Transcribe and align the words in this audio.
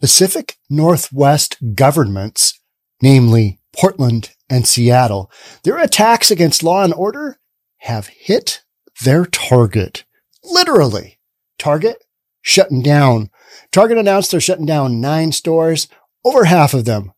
Pacific 0.00 0.56
Northwest 0.70 1.56
governments, 1.74 2.60
namely 3.02 3.60
Portland 3.76 4.30
and 4.48 4.66
Seattle, 4.66 5.30
their 5.64 5.78
attacks 5.78 6.30
against 6.30 6.62
law 6.62 6.84
and 6.84 6.94
order 6.94 7.38
have 7.78 8.08
hit 8.08 8.62
their 9.04 9.26
target. 9.26 10.04
Literally. 10.44 11.18
Target 11.58 12.04
shutting 12.42 12.82
down. 12.82 13.30
Target 13.72 13.98
announced 13.98 14.30
they're 14.30 14.40
shutting 14.40 14.66
down 14.66 15.00
nine 15.00 15.32
stores. 15.32 15.88
Over 16.24 16.44
half 16.44 16.74
of 16.74 16.84
them, 16.84 17.12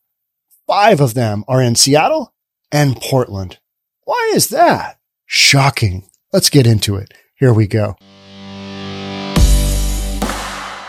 five 0.66 1.00
of 1.00 1.14
them 1.14 1.44
are 1.48 1.62
in 1.62 1.74
Seattle 1.74 2.34
and 2.70 2.96
Portland. 2.96 3.58
Why 4.04 4.32
is 4.34 4.48
that? 4.48 4.98
Shocking. 5.26 6.08
Let's 6.32 6.50
get 6.50 6.66
into 6.66 6.96
it. 6.96 7.12
Here 7.36 7.52
we 7.52 7.66
go. 7.66 7.96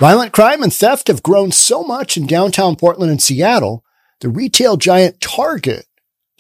Violent 0.02 0.33
crime 0.33 0.63
and 0.63 0.73
theft 0.73 1.09
have 1.09 1.21
grown 1.21 1.52
so 1.52 1.84
much 1.84 2.17
in 2.17 2.25
downtown 2.25 2.75
Portland 2.75 3.11
and 3.11 3.21
Seattle, 3.21 3.85
the 4.21 4.30
retail 4.30 4.76
giant 4.76 5.21
Target 5.21 5.85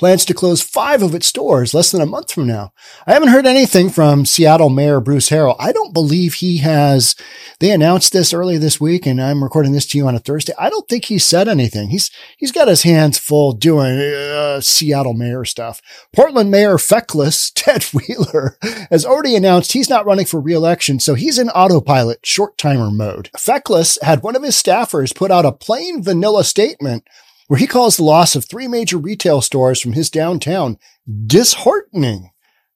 plans 0.01 0.25
to 0.25 0.33
close 0.33 0.63
five 0.63 1.03
of 1.03 1.13
its 1.13 1.27
stores 1.27 1.75
less 1.75 1.91
than 1.91 2.01
a 2.01 2.07
month 2.07 2.31
from 2.31 2.47
now. 2.47 2.73
I 3.05 3.13
haven't 3.13 3.29
heard 3.29 3.45
anything 3.45 3.87
from 3.91 4.25
Seattle 4.25 4.71
Mayor 4.71 4.99
Bruce 4.99 5.29
Harrell. 5.29 5.55
I 5.59 5.71
don't 5.71 5.93
believe 5.93 6.33
he 6.33 6.57
has. 6.57 7.15
They 7.59 7.69
announced 7.69 8.11
this 8.11 8.33
earlier 8.33 8.57
this 8.57 8.81
week, 8.81 9.05
and 9.05 9.21
I'm 9.21 9.43
recording 9.43 9.73
this 9.73 9.85
to 9.89 9.99
you 9.99 10.07
on 10.07 10.15
a 10.15 10.19
Thursday. 10.19 10.53
I 10.57 10.71
don't 10.71 10.89
think 10.89 11.05
he 11.05 11.19
said 11.19 11.47
anything. 11.47 11.89
He's 11.89 12.09
he's 12.35 12.51
got 12.51 12.67
his 12.67 12.81
hands 12.81 13.19
full 13.19 13.51
doing 13.51 13.99
uh, 13.99 14.59
Seattle 14.61 15.13
Mayor 15.13 15.45
stuff. 15.45 15.83
Portland 16.15 16.49
Mayor 16.49 16.79
feckless 16.79 17.51
Ted 17.55 17.83
Wheeler 17.83 18.57
has 18.89 19.05
already 19.05 19.35
announced 19.35 19.73
he's 19.73 19.89
not 19.89 20.07
running 20.07 20.25
for 20.25 20.41
reelection, 20.41 20.99
so 20.99 21.13
he's 21.13 21.37
in 21.37 21.51
autopilot, 21.51 22.25
short 22.25 22.57
timer 22.57 22.89
mode. 22.89 23.29
Feckless 23.37 23.99
had 24.01 24.23
one 24.23 24.35
of 24.35 24.41
his 24.41 24.55
staffers 24.55 25.13
put 25.13 25.29
out 25.29 25.45
a 25.45 25.51
plain 25.51 26.01
vanilla 26.01 26.43
statement 26.43 27.07
where 27.51 27.59
he 27.59 27.67
calls 27.67 27.97
the 27.97 28.03
loss 28.03 28.33
of 28.33 28.45
three 28.45 28.65
major 28.65 28.97
retail 28.97 29.41
stores 29.41 29.81
from 29.81 29.91
his 29.91 30.09
downtown 30.09 30.79
disheartening. 31.27 32.31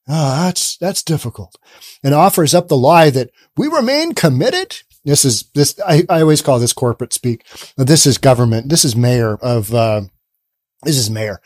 Oh, 0.05 0.43
that's, 0.43 0.75
that's 0.75 1.01
difficult 1.01 1.55
and 2.03 2.13
offers 2.13 2.53
up 2.53 2.67
the 2.67 2.75
lie 2.75 3.09
that 3.09 3.29
we 3.55 3.67
remain 3.67 4.13
committed. 4.13 4.79
This 5.05 5.23
is 5.23 5.43
this, 5.53 5.79
I, 5.87 6.03
I 6.09 6.19
always 6.19 6.41
call 6.41 6.59
this 6.59 6.73
corporate 6.73 7.13
speak. 7.13 7.45
This 7.77 8.05
is 8.05 8.17
government. 8.17 8.67
This 8.67 8.83
is 8.83 8.97
mayor 8.97 9.35
of, 9.35 9.73
uh, 9.73 10.01
this 10.83 10.97
is 10.97 11.09
mayor. 11.09 11.39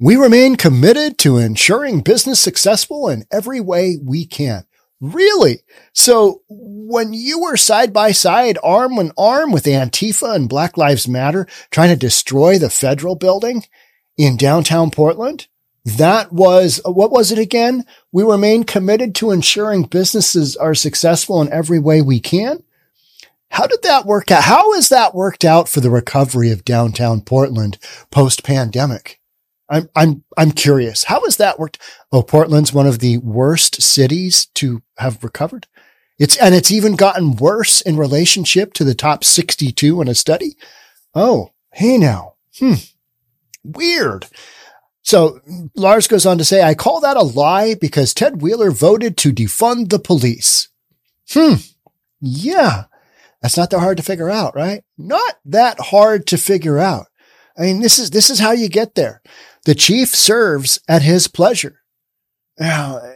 We 0.00 0.16
remain 0.16 0.56
committed 0.56 1.16
to 1.18 1.38
ensuring 1.38 2.00
business 2.00 2.40
successful 2.40 3.08
in 3.08 3.24
every 3.30 3.60
way 3.60 3.98
we 4.02 4.26
can. 4.26 4.64
Really? 5.04 5.60
So 5.92 6.40
when 6.48 7.12
you 7.12 7.38
were 7.38 7.58
side 7.58 7.92
by 7.92 8.12
side, 8.12 8.56
arm 8.62 8.98
in 8.98 9.12
arm 9.18 9.52
with 9.52 9.64
Antifa 9.64 10.34
and 10.34 10.48
Black 10.48 10.78
Lives 10.78 11.06
Matter 11.06 11.46
trying 11.70 11.90
to 11.90 11.96
destroy 11.96 12.56
the 12.58 12.70
federal 12.70 13.14
building 13.14 13.64
in 14.16 14.38
downtown 14.38 14.90
Portland, 14.90 15.46
that 15.84 16.32
was, 16.32 16.80
what 16.86 17.10
was 17.10 17.30
it 17.30 17.38
again? 17.38 17.84
We 18.12 18.22
remain 18.22 18.64
committed 18.64 19.14
to 19.16 19.30
ensuring 19.30 19.82
businesses 19.82 20.56
are 20.56 20.74
successful 20.74 21.42
in 21.42 21.52
every 21.52 21.78
way 21.78 22.00
we 22.00 22.18
can. 22.18 22.62
How 23.50 23.66
did 23.66 23.82
that 23.82 24.06
work 24.06 24.30
out? 24.30 24.44
How 24.44 24.72
has 24.72 24.88
that 24.88 25.14
worked 25.14 25.44
out 25.44 25.68
for 25.68 25.80
the 25.80 25.90
recovery 25.90 26.50
of 26.50 26.64
downtown 26.64 27.20
Portland 27.20 27.76
post 28.10 28.42
pandemic? 28.42 29.20
I'm, 29.68 29.88
I'm, 29.96 30.24
I'm 30.36 30.52
curious. 30.52 31.04
How 31.04 31.20
has 31.24 31.36
that 31.38 31.58
worked? 31.58 31.78
Oh, 32.12 32.22
Portland's 32.22 32.72
one 32.72 32.86
of 32.86 32.98
the 32.98 33.18
worst 33.18 33.80
cities 33.80 34.46
to 34.54 34.82
have 34.98 35.24
recovered. 35.24 35.66
It's, 36.18 36.36
and 36.36 36.54
it's 36.54 36.70
even 36.70 36.96
gotten 36.96 37.36
worse 37.36 37.80
in 37.80 37.96
relationship 37.96 38.72
to 38.74 38.84
the 38.84 38.94
top 38.94 39.24
62 39.24 40.00
in 40.00 40.08
a 40.08 40.14
study. 40.14 40.56
Oh, 41.14 41.50
hey 41.72 41.98
now. 41.98 42.34
Hmm. 42.58 42.74
Weird. 43.64 44.26
So 45.02 45.40
Lars 45.74 46.06
goes 46.08 46.24
on 46.24 46.38
to 46.38 46.44
say, 46.44 46.62
I 46.62 46.74
call 46.74 47.00
that 47.00 47.16
a 47.16 47.22
lie 47.22 47.74
because 47.74 48.14
Ted 48.14 48.40
Wheeler 48.40 48.70
voted 48.70 49.16
to 49.18 49.32
defund 49.32 49.90
the 49.90 49.98
police. 49.98 50.68
Hmm. 51.30 51.54
Yeah. 52.20 52.84
That's 53.42 53.56
not 53.56 53.70
that 53.70 53.80
hard 53.80 53.98
to 53.98 54.02
figure 54.02 54.30
out, 54.30 54.54
right? 54.54 54.82
Not 54.96 55.38
that 55.44 55.78
hard 55.78 56.26
to 56.28 56.38
figure 56.38 56.78
out. 56.78 57.08
I 57.58 57.62
mean, 57.62 57.80
this 57.80 57.98
is, 57.98 58.10
this 58.10 58.30
is 58.30 58.38
how 58.38 58.52
you 58.52 58.68
get 58.68 58.94
there. 58.94 59.20
The 59.64 59.74
chief 59.74 60.08
serves 60.08 60.78
at 60.88 61.02
his 61.02 61.26
pleasure. 61.28 61.80
Now, 62.58 63.13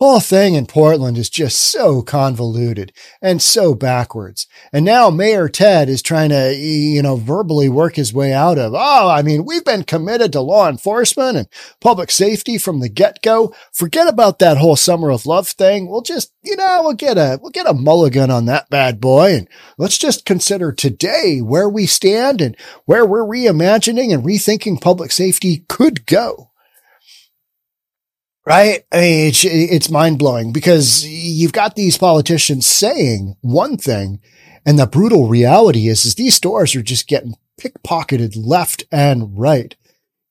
whole 0.00 0.18
thing 0.18 0.54
in 0.54 0.64
Portland 0.64 1.18
is 1.18 1.28
just 1.28 1.58
so 1.58 2.00
convoluted 2.00 2.90
and 3.20 3.42
so 3.42 3.74
backwards. 3.74 4.46
And 4.72 4.82
now 4.84 5.10
Mayor 5.10 5.46
Ted 5.46 5.90
is 5.90 6.00
trying 6.00 6.30
to, 6.30 6.56
you 6.56 7.02
know, 7.02 7.16
verbally 7.16 7.68
work 7.68 7.96
his 7.96 8.12
way 8.12 8.32
out 8.32 8.58
of, 8.58 8.72
oh, 8.74 9.08
I 9.10 9.20
mean, 9.20 9.44
we've 9.44 9.64
been 9.64 9.84
committed 9.84 10.32
to 10.32 10.40
law 10.40 10.70
enforcement 10.70 11.36
and 11.36 11.48
public 11.80 12.10
safety 12.10 12.56
from 12.56 12.80
the 12.80 12.88
get 12.88 13.20
go. 13.20 13.54
Forget 13.72 14.08
about 14.08 14.38
that 14.38 14.56
whole 14.56 14.76
summer 14.76 15.10
of 15.10 15.26
love 15.26 15.48
thing. 15.48 15.86
We'll 15.86 16.00
just, 16.00 16.32
you 16.42 16.56
know, 16.56 16.80
we'll 16.82 16.94
get 16.94 17.18
a, 17.18 17.38
we'll 17.42 17.50
get 17.50 17.68
a 17.68 17.74
mulligan 17.74 18.30
on 18.30 18.46
that 18.46 18.70
bad 18.70 19.00
boy. 19.00 19.34
And 19.34 19.48
let's 19.76 19.98
just 19.98 20.24
consider 20.24 20.72
today 20.72 21.40
where 21.42 21.68
we 21.68 21.84
stand 21.84 22.40
and 22.40 22.56
where 22.86 23.04
we're 23.04 23.24
reimagining 23.24 24.14
and 24.14 24.24
rethinking 24.24 24.80
public 24.80 25.12
safety 25.12 25.66
could 25.68 26.06
go 26.06 26.49
right? 28.50 28.84
I 28.90 29.00
mean, 29.00 29.28
it's, 29.28 29.44
it's 29.44 29.90
mind 29.90 30.18
blowing 30.18 30.52
because 30.52 31.06
you've 31.06 31.52
got 31.52 31.76
these 31.76 31.96
politicians 31.96 32.66
saying 32.66 33.36
one 33.42 33.76
thing 33.76 34.18
and 34.66 34.76
the 34.76 34.88
brutal 34.88 35.28
reality 35.28 35.86
is, 35.86 36.04
is 36.04 36.16
these 36.16 36.34
stores 36.34 36.74
are 36.74 36.82
just 36.82 37.06
getting 37.06 37.36
pickpocketed 37.60 38.32
left 38.36 38.82
and 38.90 39.38
right. 39.38 39.76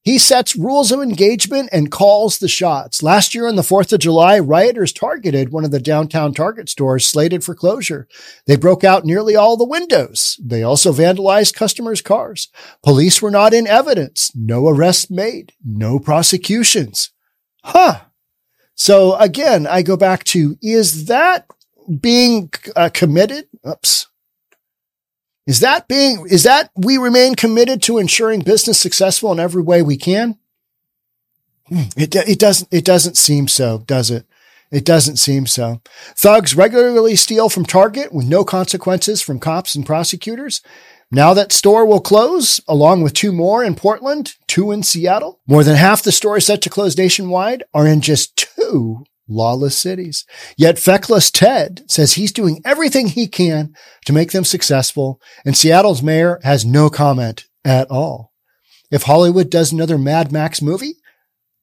He 0.01 0.17
sets 0.17 0.57
rules 0.57 0.91
of 0.91 0.99
engagement 0.99 1.69
and 1.71 1.91
calls 1.91 2.39
the 2.39 2.49
shots. 2.49 3.01
Last 3.01 3.33
year 3.33 3.47
on 3.47 3.55
the 3.55 3.61
4th 3.61 3.93
of 3.93 4.01
July, 4.01 4.37
rioters 4.37 4.91
targeted 4.91 5.53
one 5.53 5.63
of 5.63 5.71
the 5.71 5.79
downtown 5.79 6.33
Target 6.33 6.67
stores 6.67 7.07
slated 7.07 7.41
for 7.41 7.55
closure. 7.55 8.05
They 8.47 8.57
broke 8.57 8.83
out 8.83 9.05
nearly 9.05 9.37
all 9.37 9.55
the 9.55 9.63
windows. 9.63 10.37
They 10.43 10.61
also 10.61 10.91
vandalized 10.91 11.53
customers' 11.53 12.01
cars. 12.01 12.49
Police 12.83 13.21
were 13.21 13.31
not 13.31 13.53
in 13.53 13.65
evidence. 13.65 14.29
No 14.35 14.67
arrests 14.67 15.09
made. 15.09 15.53
No 15.63 15.99
prosecutions. 15.99 17.11
Huh. 17.63 18.01
So 18.79 19.15
again, 19.15 19.67
I 19.67 19.81
go 19.81 19.97
back 19.97 20.23
to, 20.25 20.57
is 20.61 21.05
that 21.05 21.45
being 21.99 22.49
uh, 22.77 22.89
committed? 22.93 23.49
Oops. 23.67 24.07
Is 25.45 25.59
that 25.59 25.89
being, 25.89 26.25
is 26.29 26.43
that 26.43 26.71
we 26.77 26.97
remain 26.97 27.35
committed 27.35 27.81
to 27.83 27.97
ensuring 27.97 28.39
business 28.39 28.79
successful 28.79 29.33
in 29.33 29.39
every 29.39 29.61
way 29.61 29.81
we 29.81 29.97
can? 29.97 30.37
Hmm. 31.67 31.89
It, 31.97 32.15
it 32.15 32.39
doesn't, 32.39 32.69
it 32.71 32.85
doesn't 32.85 33.17
seem 33.17 33.49
so, 33.49 33.79
does 33.79 34.09
it? 34.11 34.25
It 34.71 34.85
doesn't 34.85 35.17
seem 35.17 35.45
so. 35.45 35.81
Thugs 36.15 36.55
regularly 36.55 37.15
steal 37.15 37.49
from 37.49 37.65
Target 37.65 38.13
with 38.13 38.27
no 38.27 38.45
consequences 38.45 39.21
from 39.21 39.39
cops 39.39 39.75
and 39.75 39.85
prosecutors. 39.85 40.61
Now 41.11 41.33
that 41.33 41.51
store 41.51 41.85
will 41.87 42.01
close, 42.01 42.61
along 42.67 43.01
with 43.01 43.13
two 43.13 43.31
more 43.31 43.63
in 43.63 43.75
Portland, 43.75 44.35
two 44.47 44.71
in 44.71 44.83
Seattle. 44.83 45.39
More 45.47 45.63
than 45.63 45.75
half 45.75 46.03
the 46.03 46.11
stores 46.11 46.45
set 46.45 46.61
to 46.61 46.69
close 46.69 46.95
nationwide 46.95 47.63
are 47.73 47.87
in 47.87 48.01
just 48.01 48.37
lawless 49.27 49.77
cities. 49.77 50.25
Yet 50.57 50.79
feckless 50.79 51.31
Ted 51.31 51.83
says 51.87 52.13
he's 52.13 52.31
doing 52.31 52.61
everything 52.65 53.07
he 53.07 53.27
can 53.27 53.73
to 54.05 54.13
make 54.13 54.31
them 54.31 54.43
successful, 54.43 55.21
and 55.45 55.55
Seattle's 55.55 56.01
mayor 56.01 56.39
has 56.43 56.65
no 56.65 56.89
comment 56.89 57.45
at 57.63 57.89
all. 57.91 58.33
If 58.91 59.03
Hollywood 59.03 59.49
does 59.49 59.71
another 59.71 59.97
Mad 59.97 60.31
Max 60.31 60.61
movie, 60.61 60.95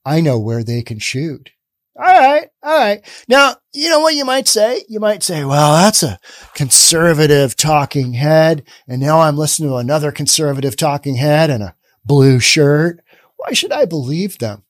I 0.05 0.21
know 0.21 0.39
where 0.39 0.63
they 0.63 0.83
can 0.83 1.01
shoot. 1.01 1.51
All 1.99 2.05
right. 2.05 2.49
All 2.63 2.79
right. 2.79 3.03
Now, 3.27 3.57
you 3.73 3.89
know 3.89 4.01
what 4.01 4.15
you 4.15 4.25
might 4.25 4.47
say? 4.47 4.85
You 4.87 5.01
might 5.01 5.23
say, 5.23 5.45
well, 5.45 5.73
that's 5.73 6.03
a 6.03 6.21
conservative 6.55 7.57
talking 7.57 8.13
head. 8.13 8.65
And 8.87 9.01
now 9.01 9.21
I'm 9.21 9.39
listening 9.39 9.71
to 9.71 9.77
another 9.77 10.13
conservative 10.13 10.77
talking 10.77 11.17
head 11.17 11.49
in 11.49 11.63
a 11.63 11.75
blue 12.05 12.39
shirt. 12.39 13.01
Why 13.37 13.53
should 13.53 13.73
I 13.73 13.87
believe 13.87 14.39
them? 14.39 14.65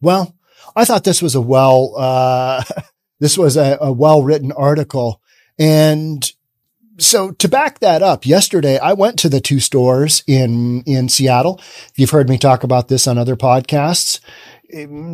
Well, 0.00 0.36
I 0.76 0.84
thought 0.84 1.04
this 1.04 1.22
was 1.22 1.34
a 1.34 1.40
well, 1.40 1.94
uh, 1.96 2.62
this 3.20 3.36
was 3.36 3.56
a, 3.56 3.78
a 3.80 3.92
well 3.92 4.22
written 4.22 4.52
article. 4.52 5.20
And 5.58 6.30
so 6.98 7.32
to 7.32 7.48
back 7.48 7.80
that 7.80 8.02
up, 8.02 8.26
yesterday 8.26 8.78
I 8.78 8.92
went 8.92 9.18
to 9.20 9.28
the 9.28 9.40
two 9.40 9.60
stores 9.60 10.22
in, 10.26 10.82
in 10.82 11.08
Seattle. 11.08 11.60
You've 11.96 12.10
heard 12.10 12.28
me 12.28 12.38
talk 12.38 12.64
about 12.64 12.88
this 12.88 13.06
on 13.06 13.18
other 13.18 13.36
podcasts 13.36 14.20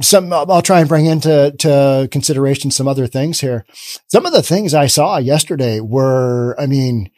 some 0.01 0.33
I'll 0.33 0.63
try 0.63 0.81
and 0.81 0.89
bring 0.89 1.07
into 1.07 1.55
to 1.59 2.09
consideration 2.11 2.71
some 2.71 2.89
other 2.89 3.07
things 3.07 3.41
here. 3.41 3.65
Some 4.09 4.27
of 4.27 4.33
the 4.33 4.43
things 4.43 4.75
I 4.75 4.87
saw 4.87 5.19
yesterday 5.19 5.81
were, 5.81 6.55
I 6.59 6.67
mean, 6.67 7.11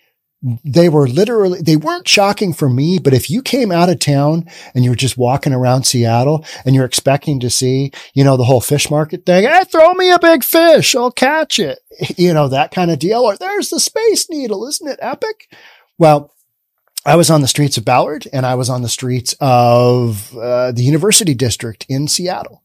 they 0.43 0.88
were 0.88 1.08
literally 1.08 1.61
they 1.61 1.76
weren't 1.76 2.06
shocking 2.06 2.52
for 2.52 2.69
me, 2.69 2.99
but 2.99 3.12
if 3.12 3.29
you 3.29 3.43
came 3.43 3.73
out 3.73 3.88
of 3.88 3.99
town 3.99 4.46
and 4.75 4.85
you 4.85 4.90
were 4.90 4.96
just 4.96 5.19
walking 5.19 5.52
around 5.52 5.85
Seattle 5.85 6.44
and 6.64 6.75
you're 6.75 6.85
expecting 6.85 7.40
to 7.40 7.50
see, 7.50 7.90
you 8.14 8.23
know, 8.23 8.37
the 8.37 8.44
whole 8.44 8.61
fish 8.61 8.90
market 8.90 9.26
thing, 9.26 9.44
hey, 9.44 9.64
throw 9.64 9.94
me 9.94 10.11
a 10.11 10.19
big 10.19 10.44
fish, 10.44 10.94
I'll 10.94 11.12
catch 11.12 11.58
it. 11.58 11.79
You 12.17 12.32
know, 12.32 12.46
that 12.49 12.70
kind 12.70 12.93
of 12.93 13.00
deal. 13.00 13.23
Or 13.23 13.37
there's 13.37 13.70
the 13.70 13.81
space 13.81 14.31
needle, 14.31 14.67
isn't 14.69 14.88
it 14.88 15.00
epic? 15.02 15.49
Well, 15.99 16.32
I 17.05 17.17
was 17.17 17.29
on 17.29 17.40
the 17.40 17.49
streets 17.49 17.76
of 17.76 17.85
Ballard 17.85 18.29
and 18.32 18.46
I 18.46 18.55
was 18.55 18.70
on 18.70 18.82
the 18.82 18.88
streets 18.88 19.35
of 19.40 20.37
uh, 20.37 20.70
the 20.70 20.82
University 20.82 21.35
District 21.35 21.85
in 21.88 22.06
Seattle. 22.06 22.62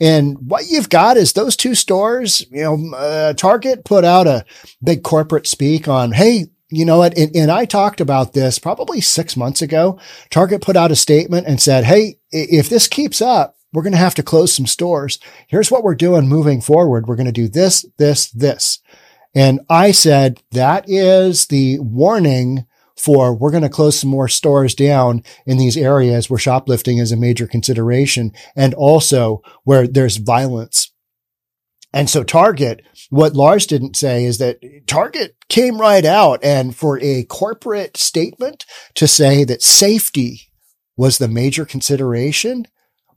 And 0.00 0.38
what 0.48 0.68
you've 0.68 0.88
got 0.88 1.16
is 1.16 1.32
those 1.32 1.56
two 1.56 1.74
stores, 1.74 2.46
you 2.50 2.62
know, 2.62 2.96
uh, 2.96 3.32
Target 3.32 3.84
put 3.84 4.04
out 4.04 4.28
a 4.28 4.44
big 4.82 5.02
corporate 5.02 5.48
speak 5.48 5.88
on, 5.88 6.12
Hey, 6.12 6.46
you 6.70 6.84
know 6.84 6.98
what? 6.98 7.16
And, 7.16 7.34
and, 7.34 7.50
I 7.50 7.64
talked 7.64 8.00
about 8.00 8.32
this 8.32 8.58
probably 8.58 9.00
six 9.00 9.36
months 9.36 9.62
ago. 9.62 9.98
Target 10.30 10.60
put 10.60 10.76
out 10.76 10.90
a 10.90 10.96
statement 10.96 11.46
and 11.46 11.60
said, 11.60 11.84
Hey, 11.84 12.18
if 12.30 12.68
this 12.68 12.88
keeps 12.88 13.22
up, 13.22 13.56
we're 13.72 13.82
going 13.82 13.92
to 13.92 13.98
have 13.98 14.14
to 14.16 14.22
close 14.22 14.52
some 14.52 14.66
stores. 14.66 15.18
Here's 15.46 15.70
what 15.70 15.82
we're 15.82 15.94
doing 15.94 16.28
moving 16.28 16.60
forward. 16.60 17.06
We're 17.06 17.16
going 17.16 17.26
to 17.26 17.32
do 17.32 17.48
this, 17.48 17.86
this, 17.98 18.30
this. 18.30 18.80
And 19.34 19.60
I 19.68 19.92
said, 19.92 20.42
that 20.52 20.84
is 20.88 21.46
the 21.46 21.78
warning 21.80 22.66
for 22.96 23.34
we're 23.34 23.50
going 23.50 23.62
to 23.62 23.68
close 23.68 23.98
some 23.98 24.10
more 24.10 24.28
stores 24.28 24.74
down 24.74 25.22
in 25.46 25.56
these 25.56 25.76
areas 25.76 26.28
where 26.28 26.38
shoplifting 26.38 26.98
is 26.98 27.12
a 27.12 27.16
major 27.16 27.46
consideration 27.46 28.32
and 28.56 28.74
also 28.74 29.42
where 29.64 29.86
there's 29.86 30.16
violence. 30.16 30.90
And 31.98 32.08
so 32.08 32.22
Target, 32.22 32.82
what 33.10 33.34
Lars 33.34 33.66
didn't 33.66 33.96
say 33.96 34.24
is 34.24 34.38
that 34.38 34.60
Target 34.86 35.34
came 35.48 35.80
right 35.80 36.04
out 36.04 36.38
and 36.44 36.76
for 36.76 37.00
a 37.00 37.24
corporate 37.24 37.96
statement 37.96 38.64
to 38.94 39.08
say 39.08 39.42
that 39.42 39.64
safety 39.64 40.42
was 40.96 41.18
the 41.18 41.26
major 41.26 41.64
consideration. 41.64 42.66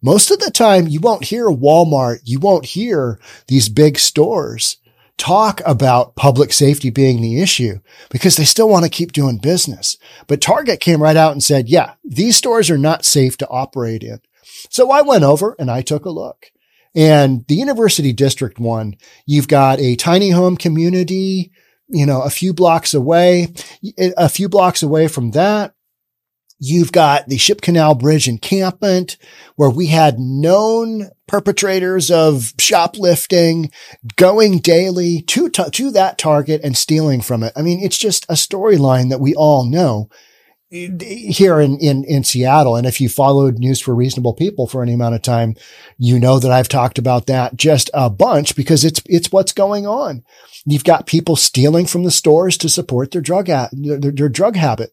Most 0.02 0.32
of 0.32 0.40
the 0.40 0.50
time 0.50 0.88
you 0.88 1.00
won't 1.00 1.26
hear 1.26 1.46
Walmart. 1.46 2.22
You 2.24 2.40
won't 2.40 2.66
hear 2.66 3.20
these 3.48 3.70
big 3.70 4.00
stores 4.00 4.78
talk 5.16 5.62
about 5.64 6.16
public 6.16 6.52
safety 6.52 6.90
being 6.90 7.22
the 7.22 7.40
issue 7.40 7.82
because 8.10 8.36
they 8.36 8.46
still 8.46 8.68
want 8.68 8.84
to 8.84 8.90
keep 8.90 9.12
doing 9.12 9.38
business. 9.38 9.96
But 10.26 10.42
Target 10.42 10.80
came 10.80 11.04
right 11.04 11.16
out 11.16 11.34
and 11.34 11.44
said, 11.44 11.70
yeah, 11.70 11.94
these 12.04 12.36
stores 12.36 12.72
are 12.72 12.80
not 12.80 13.06
safe 13.06 13.38
to 13.38 13.48
operate 13.50 14.02
in. 14.02 14.22
So 14.72 14.90
I 14.90 15.04
went 15.04 15.24
over 15.24 15.56
and 15.60 15.70
I 15.70 15.84
took 15.84 16.06
a 16.06 16.10
look. 16.10 16.48
And 16.96 17.46
the 17.48 17.56
University 17.56 18.14
District 18.14 18.60
one, 18.60 18.96
you've 19.26 19.48
got 19.48 19.80
a 19.80 19.96
tiny 19.96 20.32
home 20.32 20.58
community, 20.58 21.52
you 21.88 22.06
know, 22.06 22.22
a 22.22 22.30
few 22.30 22.54
blocks 22.54 22.94
away, 22.94 23.54
a 23.98 24.30
few 24.30 24.50
blocks 24.50 24.84
away 24.84 25.08
from 25.08 25.32
that. 25.32 25.74
You've 26.64 26.92
got 26.92 27.28
the 27.28 27.40
Ship 27.40 27.60
Canal 27.60 27.96
Bridge 27.96 28.28
encampment 28.28 29.18
where 29.56 29.70
we 29.70 29.88
had 29.88 30.20
known 30.20 31.10
perpetrators 31.28 32.12
of 32.12 32.54
shoplifting 32.60 33.72
going 34.16 34.60
daily 34.60 35.24
to, 35.24 35.50
to 35.50 35.92
that 35.92 36.20
target 36.20 36.62
and 36.64 36.78
stealing 36.78 37.22
from 37.22 37.42
it. 37.42 37.54
I 37.56 37.64
mean, 37.64 37.80
it's 37.82 37.98
just 37.98 38.26
a 38.26 38.34
storyline 38.34 39.10
that 39.10 39.20
we 39.20 39.34
all 39.34 39.66
know 39.66 40.10
here 40.72 41.60
in, 41.60 41.78
in, 41.80 42.06
in 42.06 42.24
Seattle. 42.24 42.78
And 42.78 42.88
if 42.88 43.02
you 43.02 43.10
followed 43.10 43.60
News 43.60 43.82
for 43.82 43.94
Reasonable 43.94 44.34
People 44.34 44.68
for 44.68 44.82
any 44.82 44.94
amount 44.94 45.16
of 45.16 45.22
time, 45.22 45.56
you 45.98 46.18
know 46.18 46.40
that 46.40 46.52
I've 46.52 46.70
talked 46.70 46.98
about 46.98 47.26
that 47.26 47.58
just 47.58 47.90
a 47.94 48.10
bunch 48.10 48.56
because 48.56 48.86
it's, 48.86 49.02
it's 49.06 49.32
what's 49.32 49.52
going 49.52 49.86
on. 49.86 50.24
You've 50.66 50.86
got 50.86 51.08
people 51.08 51.36
stealing 51.36 51.86
from 51.86 52.04
the 52.04 52.12
stores 52.12 52.58
to 52.60 52.70
support 52.70 53.12
their 53.12 53.22
drug, 53.22 53.48
their, 53.48 54.00
their 54.00 54.30
drug 54.30 54.56
habit. 54.56 54.92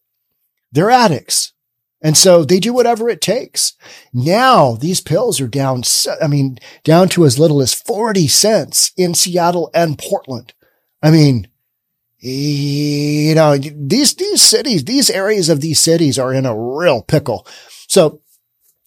They're 0.72 0.90
addicts. 0.90 1.52
And 2.00 2.16
so 2.16 2.44
they 2.44 2.60
do 2.60 2.72
whatever 2.72 3.08
it 3.08 3.20
takes. 3.20 3.74
Now 4.12 4.72
these 4.74 5.00
pills 5.00 5.40
are 5.40 5.48
down, 5.48 5.82
I 6.20 6.26
mean, 6.26 6.58
down 6.84 7.08
to 7.10 7.24
as 7.24 7.38
little 7.38 7.60
as 7.60 7.74
40 7.74 8.26
cents 8.28 8.92
in 8.96 9.14
Seattle 9.14 9.70
and 9.74 9.98
Portland. 9.98 10.54
I 11.02 11.10
mean, 11.10 11.48
you 12.20 13.34
know, 13.34 13.56
these, 13.56 14.14
these 14.14 14.42
cities, 14.42 14.84
these 14.84 15.10
areas 15.10 15.48
of 15.48 15.60
these 15.60 15.80
cities 15.80 16.18
are 16.18 16.32
in 16.32 16.46
a 16.46 16.58
real 16.58 17.02
pickle. 17.02 17.46
So 17.86 18.20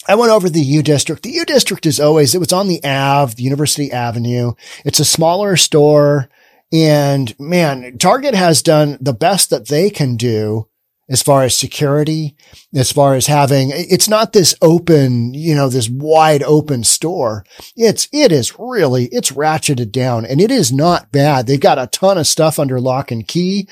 I 0.07 0.15
went 0.15 0.31
over 0.31 0.49
the 0.49 0.61
U 0.61 0.83
district. 0.83 1.23
The 1.23 1.31
U 1.31 1.45
district 1.45 1.85
is 1.85 1.99
always, 1.99 2.35
it 2.35 2.39
was 2.39 2.51
on 2.53 2.67
the 2.67 2.83
Ave, 2.83 3.35
the 3.35 3.43
University 3.43 3.91
Avenue. 3.91 4.53
It's 4.83 4.99
a 4.99 5.05
smaller 5.05 5.55
store. 5.55 6.29
And 6.73 7.37
man, 7.39 7.97
Target 7.97 8.33
has 8.33 8.61
done 8.61 8.97
the 8.99 9.13
best 9.13 9.49
that 9.49 9.67
they 9.67 9.89
can 9.89 10.15
do 10.15 10.67
as 11.11 11.21
far 11.21 11.43
as 11.43 11.55
security, 11.55 12.37
as 12.73 12.89
far 12.89 13.15
as 13.15 13.27
having, 13.27 13.69
it's 13.73 14.07
not 14.07 14.31
this 14.31 14.55
open, 14.61 15.33
you 15.33 15.53
know, 15.53 15.67
this 15.67 15.89
wide 15.89 16.41
open 16.43 16.85
store. 16.85 17.43
It's, 17.75 18.07
it 18.13 18.31
is 18.31 18.57
really, 18.57 19.07
it's 19.07 19.31
ratcheted 19.31 19.91
down 19.91 20.25
and 20.25 20.39
it 20.39 20.49
is 20.49 20.71
not 20.71 21.11
bad. 21.11 21.47
They've 21.47 21.59
got 21.59 21.77
a 21.77 21.87
ton 21.87 22.17
of 22.17 22.27
stuff 22.27 22.57
under 22.57 22.79
lock 22.79 23.11
and 23.11 23.27
key. 23.27 23.67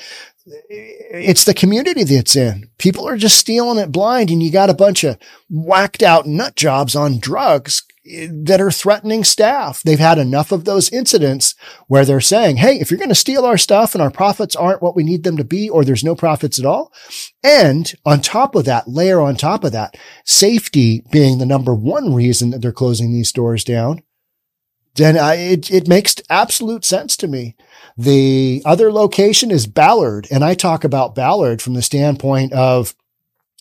It's 0.68 1.44
the 1.44 1.54
community 1.54 2.04
that's 2.04 2.34
in. 2.34 2.70
People 2.78 3.06
are 3.06 3.16
just 3.16 3.38
stealing 3.38 3.78
it 3.78 3.92
blind 3.92 4.30
and 4.30 4.42
you 4.42 4.50
got 4.50 4.70
a 4.70 4.74
bunch 4.74 5.04
of 5.04 5.18
whacked 5.48 6.02
out 6.02 6.26
nut 6.26 6.56
jobs 6.56 6.96
on 6.96 7.20
drugs 7.20 7.82
eh, 8.06 8.26
that 8.30 8.60
are 8.60 8.70
threatening 8.70 9.22
staff. 9.22 9.82
They've 9.82 9.98
had 9.98 10.18
enough 10.18 10.50
of 10.50 10.64
those 10.64 10.90
incidents 10.90 11.54
where 11.86 12.04
they're 12.04 12.20
saying, 12.20 12.56
Hey, 12.56 12.80
if 12.80 12.90
you're 12.90 12.98
going 12.98 13.10
to 13.10 13.14
steal 13.14 13.44
our 13.44 13.58
stuff 13.58 13.94
and 13.94 14.02
our 14.02 14.10
profits 14.10 14.56
aren't 14.56 14.82
what 14.82 14.96
we 14.96 15.04
need 15.04 15.22
them 15.22 15.36
to 15.36 15.44
be, 15.44 15.70
or 15.70 15.84
there's 15.84 16.04
no 16.04 16.16
profits 16.16 16.58
at 16.58 16.66
all. 16.66 16.92
And 17.44 17.92
on 18.04 18.20
top 18.20 18.54
of 18.54 18.64
that, 18.64 18.88
layer 18.88 19.20
on 19.20 19.36
top 19.36 19.62
of 19.62 19.72
that, 19.72 19.96
safety 20.24 21.04
being 21.12 21.38
the 21.38 21.46
number 21.46 21.74
one 21.74 22.12
reason 22.12 22.50
that 22.50 22.60
they're 22.60 22.72
closing 22.72 23.12
these 23.12 23.28
stores 23.28 23.62
down. 23.62 24.02
Then 24.94 25.16
I, 25.16 25.34
it, 25.36 25.70
it 25.70 25.88
makes 25.88 26.16
absolute 26.28 26.84
sense 26.84 27.16
to 27.18 27.28
me. 27.28 27.54
The 27.96 28.62
other 28.64 28.92
location 28.92 29.50
is 29.50 29.66
Ballard. 29.66 30.26
And 30.30 30.44
I 30.44 30.54
talk 30.54 30.84
about 30.84 31.14
Ballard 31.14 31.62
from 31.62 31.74
the 31.74 31.82
standpoint 31.82 32.52
of 32.52 32.94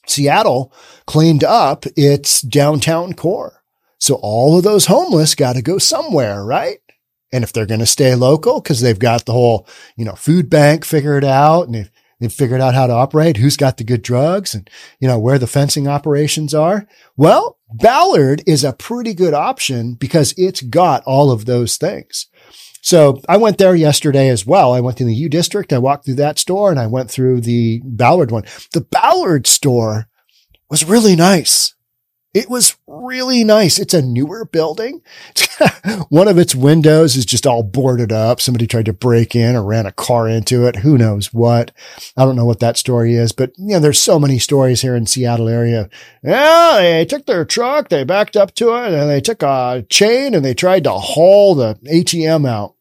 Seattle 0.08 0.74
cleaned 1.06 1.44
up 1.44 1.86
its 1.96 2.42
downtown 2.42 3.14
core 3.14 3.60
so 4.00 4.16
all 4.16 4.58
of 4.58 4.64
those 4.64 4.86
homeless 4.86 5.36
got 5.36 5.54
to 5.54 5.62
go 5.62 5.78
somewhere, 5.78 6.44
right? 6.44 6.80
And 7.32 7.44
if 7.44 7.54
they're 7.54 7.66
going 7.66 7.82
to 7.82 7.86
stay 7.86 8.16
local 8.16 8.62
because 8.62 8.82
they've 8.82 8.98
got 8.98 9.26
the 9.26 9.34
whole, 9.34 9.68
you 9.96 10.06
know, 10.06 10.16
food 10.16 10.50
bank 10.50 10.86
figured 10.86 11.26
out 11.26 11.64
and 11.64 11.76
they've, 11.76 11.92
they've 12.20 12.34
figured 12.34 12.62
out 12.62 12.74
how 12.74 12.88
to 12.88 12.94
operate, 12.94 13.38
who's 13.38 13.58
got 13.58 13.78
the 13.78 13.84
good 13.84 14.02
drugs 14.02 14.56
and, 14.56 14.70
you 15.00 15.08
know, 15.08 15.20
where 15.20 15.38
the 15.38 15.48
fencing 15.48 15.88
operations 15.88 16.54
are. 16.54 16.88
Well, 17.18 17.59
Ballard 17.72 18.44
is 18.48 18.64
a 18.64 18.74
pretty 18.74 19.14
good 19.14 19.34
option 19.34 19.94
because 19.94 20.34
it's 20.38 20.62
got 20.62 21.04
all 21.06 21.32
of 21.32 21.46
those 21.46 21.78
things. 21.78 22.28
So 22.82 23.22
I 23.28 23.38
went 23.38 23.58
there 23.58 23.76
yesterday 23.76 24.30
as 24.30 24.46
well. 24.46 24.74
I 24.74 24.80
went 24.80 24.98
to 24.98 25.06
the 25.06 25.14
U 25.14 25.30
district. 25.30 25.74
I 25.74 25.78
walked 25.78 26.06
through 26.06 26.16
that 26.16 26.40
store 26.40 26.72
and 26.72 26.80
I 26.80 26.88
went 26.88 27.12
through 27.12 27.42
the 27.42 27.82
Ballard 27.84 28.32
one. 28.32 28.46
The 28.74 28.82
Ballard 28.82 29.46
store 29.46 30.08
was 30.70 30.86
really 30.86 31.16
nice. 31.16 31.76
It 32.32 32.48
was 32.48 32.78
really 32.86 33.44
nice. 33.44 33.80
It's 33.80 33.96
a 33.96 34.04
newer 34.04 34.46
building. 34.46 35.02
One 36.10 36.28
of 36.28 36.38
its 36.38 36.54
windows 36.54 37.16
is 37.16 37.26
just 37.26 37.48
all 37.48 37.64
boarded 37.64 38.12
up. 38.12 38.40
Somebody 38.40 38.68
tried 38.68 38.86
to 38.86 38.94
break 38.94 39.36
in 39.36 39.56
or 39.56 39.64
ran 39.64 39.88
a 39.88 39.92
car 39.92 40.30
into 40.30 40.68
it. 40.68 40.78
Who 40.78 40.96
knows 40.96 41.34
what? 41.34 41.72
I 42.16 42.26
don't 42.26 42.36
know 42.36 42.46
what 42.46 42.60
that 42.60 42.78
story 42.78 43.16
is, 43.16 43.32
but 43.32 43.52
you 43.58 43.70
know, 43.70 43.80
there's 43.80 43.98
so 43.98 44.20
many 44.20 44.38
stories 44.38 44.82
here 44.82 44.96
in 44.96 45.08
Seattle 45.08 45.50
area. 45.50 45.90
Yeah, 46.22 46.78
they 46.80 47.06
took 47.06 47.26
their 47.26 47.46
truck, 47.46 47.90
they 47.90 48.04
backed 48.04 48.38
up 48.38 48.54
to 48.56 48.76
it 48.76 48.94
and 48.94 49.10
they 49.10 49.22
took 49.22 49.42
a 49.42 49.84
chain 49.90 50.36
and 50.36 50.46
they 50.46 50.54
tried 50.54 50.84
to 50.84 50.92
haul 50.92 51.56
the 51.56 51.80
ATM 51.86 52.48
out. 52.48 52.76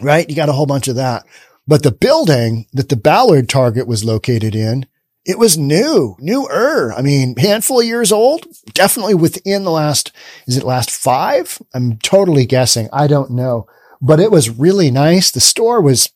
Right? 0.00 0.30
You 0.30 0.36
got 0.36 0.48
a 0.48 0.52
whole 0.52 0.66
bunch 0.66 0.86
of 0.86 0.94
that. 0.94 1.26
But 1.66 1.82
the 1.82 1.90
building 1.90 2.66
that 2.72 2.90
the 2.90 2.96
Ballard 2.96 3.48
Target 3.48 3.88
was 3.88 4.04
located 4.04 4.54
in 4.54 4.86
it 5.28 5.38
was 5.38 5.58
new, 5.58 6.16
newer. 6.18 6.90
I 6.94 7.02
mean, 7.02 7.36
handful 7.36 7.80
of 7.80 7.86
years 7.86 8.10
old, 8.10 8.46
definitely 8.72 9.14
within 9.14 9.62
the 9.62 9.70
last, 9.70 10.10
is 10.46 10.56
it 10.56 10.64
last 10.64 10.90
five? 10.90 11.60
I'm 11.74 11.98
totally 11.98 12.46
guessing. 12.46 12.88
I 12.94 13.08
don't 13.08 13.32
know, 13.32 13.66
but 14.00 14.20
it 14.20 14.30
was 14.30 14.48
really 14.48 14.90
nice. 14.90 15.30
The 15.30 15.40
store 15.40 15.82
was, 15.82 16.10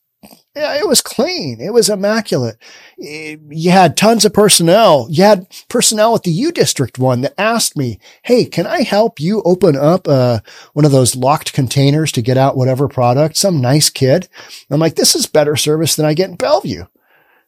yeah, 0.55 0.73
it 0.79 0.87
was 0.87 1.03
clean. 1.03 1.61
It 1.61 1.73
was 1.73 1.89
immaculate. 1.89 2.57
You 2.97 3.69
had 3.69 3.95
tons 3.95 4.25
of 4.25 4.33
personnel. 4.33 5.05
You 5.11 5.21
had 5.21 5.45
personnel 5.69 6.15
at 6.15 6.23
the 6.23 6.31
U 6.31 6.51
district 6.51 6.97
one 6.97 7.21
that 7.21 7.39
asked 7.39 7.77
me, 7.77 7.99
Hey, 8.23 8.45
can 8.45 8.65
I 8.65 8.81
help 8.81 9.19
you 9.19 9.43
open 9.45 9.75
up, 9.75 10.07
uh, 10.07 10.39
one 10.73 10.85
of 10.85 10.91
those 10.91 11.15
locked 11.15 11.53
containers 11.53 12.11
to 12.13 12.23
get 12.23 12.37
out 12.37 12.57
whatever 12.57 12.87
product? 12.87 13.37
Some 13.37 13.61
nice 13.61 13.91
kid. 13.91 14.27
I'm 14.71 14.79
like, 14.79 14.95
this 14.95 15.13
is 15.15 15.27
better 15.27 15.55
service 15.55 15.95
than 15.95 16.05
I 16.07 16.15
get 16.15 16.31
in 16.31 16.35
Bellevue 16.35 16.85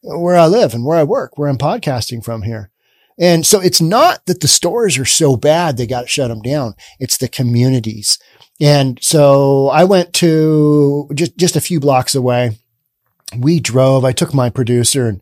where 0.06 0.38
I 0.38 0.46
live 0.48 0.74
and 0.74 0.86
where 0.86 0.98
I 0.98 1.04
work, 1.04 1.38
where 1.38 1.50
I'm 1.50 1.58
podcasting 1.58 2.24
from 2.24 2.44
here. 2.44 2.72
And 3.18 3.46
so 3.46 3.62
it's 3.62 3.82
not 3.82 4.26
that 4.26 4.42
the 4.42 4.48
stores 4.48 4.98
are 4.98 5.06
so 5.06 5.38
bad 5.38 5.78
they 5.78 5.88
got 5.88 6.02
to 6.02 6.08
shut 6.08 6.30
them 6.30 6.42
down. 6.42 6.76
It's 7.00 7.18
the 7.18 7.28
communities. 7.28 8.20
And 8.60 9.00
so 9.02 9.70
I 9.70 9.84
went 9.86 10.14
to 10.16 11.10
just, 11.14 11.38
just 11.38 11.56
a 11.56 11.62
few 11.62 11.80
blocks 11.80 12.14
away. 12.14 12.58
We 13.38 13.60
drove, 13.60 14.06
I 14.06 14.12
took 14.12 14.34
my 14.34 14.50
producer 14.50 15.08
and, 15.08 15.22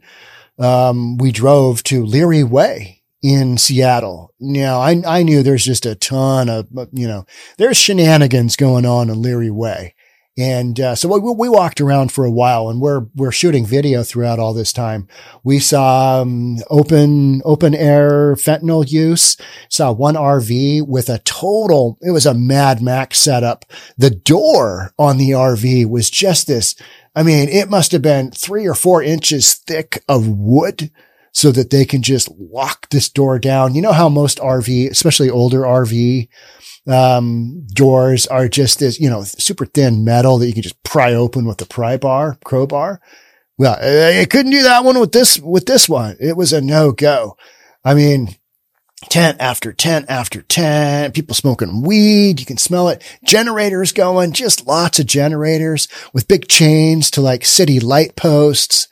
um, 0.59 1.17
we 1.17 1.31
drove 1.31 1.83
to 1.83 2.05
Leary 2.05 2.43
Way 2.43 3.01
in 3.21 3.57
Seattle. 3.57 4.33
Now 4.39 4.79
I, 4.79 5.01
I 5.07 5.23
knew 5.23 5.41
there's 5.41 5.65
just 5.65 5.85
a 5.85 5.95
ton 5.95 6.49
of, 6.49 6.67
you 6.91 7.07
know, 7.07 7.25
there's 7.57 7.77
shenanigans 7.77 8.55
going 8.55 8.85
on 8.85 9.09
in 9.09 9.21
Leary 9.21 9.51
Way. 9.51 9.95
And 10.35 10.79
uh, 10.79 10.95
so 10.95 11.07
we, 11.09 11.19
we, 11.19 11.47
walked 11.47 11.79
around 11.79 12.11
for 12.11 12.25
a 12.25 12.31
while, 12.31 12.67
and 12.67 12.81
we're 12.81 13.05
we're 13.15 13.31
shooting 13.31 13.67
video 13.67 14.01
throughout 14.01 14.39
all 14.39 14.53
this 14.53 14.73
time. 14.73 15.07
We 15.43 15.59
saw 15.59 16.21
um, 16.21 16.57
open 16.71 17.43
open 17.45 17.75
air 17.75 18.33
fentanyl 18.33 18.89
use. 18.89 19.37
Saw 19.69 19.91
one 19.91 20.15
RV 20.15 20.87
with 20.87 21.07
a 21.07 21.19
total. 21.19 21.99
It 22.01 22.09
was 22.09 22.25
a 22.25 22.33
Mad 22.33 22.81
Max 22.81 23.19
setup. 23.19 23.65
The 23.95 24.09
door 24.09 24.95
on 24.97 25.19
the 25.19 25.31
RV 25.31 25.87
was 25.87 26.09
just 26.09 26.47
this. 26.47 26.75
I 27.15 27.21
mean, 27.21 27.47
it 27.47 27.69
must 27.69 27.91
have 27.91 28.01
been 28.01 28.31
three 28.31 28.67
or 28.67 28.73
four 28.73 29.03
inches 29.03 29.53
thick 29.53 30.03
of 30.09 30.27
wood 30.27 30.89
so 31.33 31.51
that 31.51 31.71
they 31.71 31.83
can 31.83 32.01
just 32.01 32.29
lock 32.37 32.87
this 32.89 33.09
door 33.09 33.39
down. 33.39 33.75
You 33.75 33.81
know 33.81 33.91
how 33.91 34.07
most 34.07 34.37
RV, 34.37 34.89
especially 34.89 35.29
older 35.29 35.61
RV 35.61 36.29
um, 36.87 37.65
doors 37.73 38.27
are 38.27 38.47
just 38.47 38.79
this, 38.79 38.99
you 38.99 39.09
know, 39.09 39.23
super 39.23 39.65
thin 39.65 40.05
metal 40.05 40.37
that 40.37 40.47
you 40.47 40.53
can 40.53 40.61
just 40.61 40.81
pry 40.83 41.13
open 41.13 41.45
with 41.45 41.61
a 41.61 41.65
pry 41.65 41.97
bar, 41.97 42.37
crowbar. 42.45 43.01
Well, 43.57 43.77
I 43.79 44.25
couldn't 44.25 44.51
do 44.51 44.63
that 44.63 44.83
one 44.83 44.99
with 44.99 45.11
this, 45.11 45.39
with 45.39 45.65
this 45.65 45.89
one. 45.89 46.17
It 46.19 46.37
was 46.37 46.53
a 46.53 46.61
no 46.61 46.91
go. 46.91 47.37
I 47.83 47.93
mean, 47.93 48.35
tent 49.09 49.37
after 49.39 49.73
tent 49.73 50.05
after 50.09 50.41
tent, 50.41 51.13
people 51.13 51.35
smoking 51.35 51.81
weed. 51.81 52.39
You 52.39 52.45
can 52.45 52.57
smell 52.57 52.89
it. 52.89 53.03
Generators 53.23 53.91
going, 53.91 54.33
just 54.33 54.67
lots 54.67 54.99
of 54.99 55.05
generators 55.05 55.87
with 56.13 56.27
big 56.27 56.47
chains 56.47 57.11
to 57.11 57.21
like 57.21 57.45
city 57.45 57.79
light 57.79 58.15
posts. 58.15 58.87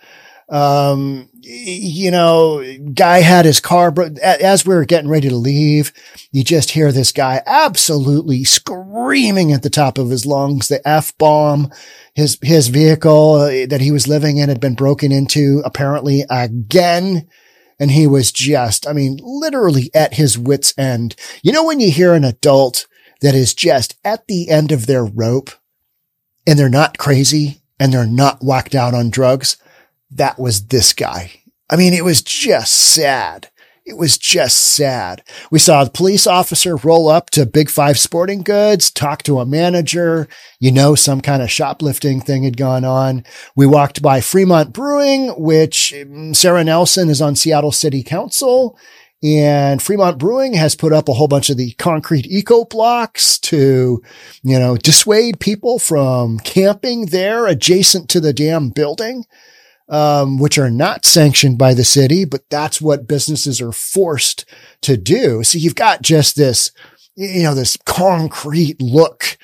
Um, 0.52 1.30
you 1.42 2.12
know, 2.12 2.62
guy 2.94 3.22
had 3.22 3.46
his 3.46 3.62
car, 3.62 3.94
as 4.22 4.66
we 4.66 4.76
were 4.76 4.84
getting 4.86 5.10
ready 5.10 5.30
to 5.30 5.36
leave, 5.36 5.94
you 6.32 6.44
just 6.44 6.72
hear 6.72 6.92
this 6.92 7.14
guy 7.14 7.42
absolutely 7.46 8.44
screaming 8.44 9.54
at 9.54 9.64
the 9.64 9.70
top 9.70 9.98
of 9.98 10.10
his 10.10 10.26
lungs, 10.26 10.68
the 10.68 10.86
F 10.88 11.18
bomb. 11.18 11.72
His, 12.14 12.38
his 12.42 12.68
vehicle 12.68 13.36
uh, 13.36 13.66
that 13.68 13.80
he 13.80 13.92
was 13.92 14.10
living 14.10 14.38
in 14.38 14.50
had 14.50 14.60
been 14.60 14.76
broken 14.76 15.14
into 15.14 15.62
apparently 15.64 16.26
again. 16.30 17.30
And 17.80 17.90
he 17.90 18.06
was 18.06 18.34
just, 18.34 18.86
I 18.86 18.92
mean, 18.92 19.18
literally 19.24 19.90
at 19.94 20.16
his 20.16 20.38
wit's 20.38 20.78
end. 20.78 21.16
You 21.42 21.54
know, 21.54 21.66
when 21.66 21.80
you 21.80 21.90
hear 21.90 22.14
an 22.14 22.26
adult 22.26 22.86
that 23.22 23.34
is 23.34 23.54
just 23.54 23.98
at 24.04 24.28
the 24.28 24.50
end 24.50 24.74
of 24.74 24.86
their 24.86 25.06
rope 25.06 25.52
and 26.46 26.60
they're 26.60 26.70
not 26.70 26.98
crazy 26.98 27.62
and 27.80 27.94
they're 27.94 28.06
not 28.06 28.44
whacked 28.44 28.76
out 28.76 28.94
on 28.94 29.10
drugs 29.10 29.56
that 30.12 30.40
was 30.40 30.68
this 30.68 30.94
guy. 30.94 31.42
I 31.70 31.78
mean, 31.78 31.94
it 31.94 32.04
was 32.04 32.22
just 32.22 32.74
sad. 32.74 33.50
It 33.84 33.98
was 33.98 34.18
just 34.18 34.58
sad. 34.58 35.24
We 35.50 35.58
saw 35.58 35.82
a 35.82 35.90
police 35.90 36.28
officer 36.28 36.76
roll 36.76 37.08
up 37.08 37.32
to 37.32 37.48
Big 37.48 37.70
Five 37.70 37.98
Sporting 37.98 38.44
Goods, 38.44 38.92
talk 38.92 39.24
to 39.24 39.40
a 39.40 39.46
manager. 39.46 40.28
You 40.60 40.72
know, 40.72 40.94
some 40.94 41.20
kind 41.20 41.42
of 41.42 41.50
shoplifting 41.50 42.22
thing 42.22 42.44
had 42.44 42.58
gone 42.58 42.86
on. 42.86 43.26
We 43.56 43.66
walked 43.66 44.02
by 44.02 44.22
Fremont 44.22 44.72
Brewing, 44.72 45.30
which 45.30 45.94
mm, 45.96 46.36
Sarah 46.36 46.64
Nelson 46.64 47.10
is 47.10 47.22
on 47.22 47.36
Seattle 47.36 47.72
City 47.72 48.04
Council. 48.04 48.78
And 49.24 49.82
Fremont 49.82 50.18
Brewing 50.18 50.54
has 50.54 50.76
put 50.76 50.94
up 50.94 51.10
a 51.10 51.14
whole 51.14 51.28
bunch 51.28 51.50
of 51.50 51.58
the 51.58 51.72
concrete 51.74 52.26
eco 52.28 52.66
blocks 52.66 53.40
to, 53.40 54.02
you 54.44 54.60
know, 54.60 54.78
dissuade 54.78 55.40
people 55.40 55.80
from 55.80 56.40
camping 56.40 57.08
there 57.08 57.46
adjacent 57.48 58.10
to 58.10 58.20
the 58.20 58.34
damn 58.34 58.70
building 58.70 59.26
um, 59.92 60.38
which 60.40 60.58
are 60.58 60.72
not 60.72 61.06
sanctioned 61.06 61.58
by 61.58 61.74
the 61.74 61.84
city, 61.84 62.24
but 62.24 62.50
that's 62.50 62.82
what 62.82 63.08
businesses 63.08 63.62
are 63.62 63.74
forced 63.74 64.46
to 64.82 64.96
do. 64.96 65.44
So 65.44 65.58
you've 65.58 65.76
got 65.76 66.02
just 66.02 66.38
this, 66.38 66.72
you 67.16 67.44
know, 67.44 67.54
this 67.54 67.78
concrete 67.86 68.82
look. 68.82 69.38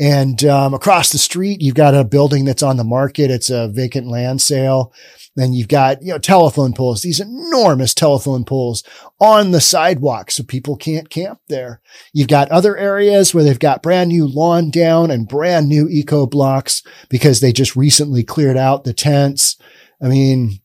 And 0.00 0.44
um, 0.44 0.74
across 0.74 1.12
the 1.12 1.18
street, 1.18 1.62
you've 1.62 1.76
got 1.76 1.94
a 1.94 2.02
building 2.02 2.44
that's 2.44 2.64
on 2.64 2.76
the 2.76 2.84
market. 2.84 3.30
It's 3.30 3.48
a 3.48 3.68
vacant 3.68 4.08
land 4.08 4.42
sale. 4.42 4.92
Then 5.36 5.52
you've 5.52 5.68
got, 5.68 6.02
you 6.02 6.12
know, 6.12 6.18
telephone 6.18 6.74
poles, 6.74 7.02
these 7.02 7.20
enormous 7.20 7.94
telephone 7.94 8.44
poles 8.44 8.82
on 9.20 9.52
the 9.52 9.60
sidewalk. 9.60 10.30
So 10.30 10.42
people 10.42 10.76
can't 10.76 11.08
camp 11.08 11.40
there. 11.48 11.80
You've 12.12 12.28
got 12.28 12.50
other 12.50 12.76
areas 12.76 13.32
where 13.32 13.44
they've 13.44 13.58
got 13.58 13.82
brand 13.82 14.08
new 14.08 14.26
lawn 14.26 14.70
down 14.70 15.10
and 15.10 15.28
brand 15.28 15.68
new 15.68 15.88
eco 15.88 16.26
blocks 16.26 16.82
because 17.08 17.40
they 17.40 17.52
just 17.52 17.76
recently 17.76 18.24
cleared 18.24 18.56
out 18.56 18.84
the 18.84 18.92
tents. 18.92 19.56
I 20.02 20.08
mean, 20.08 20.60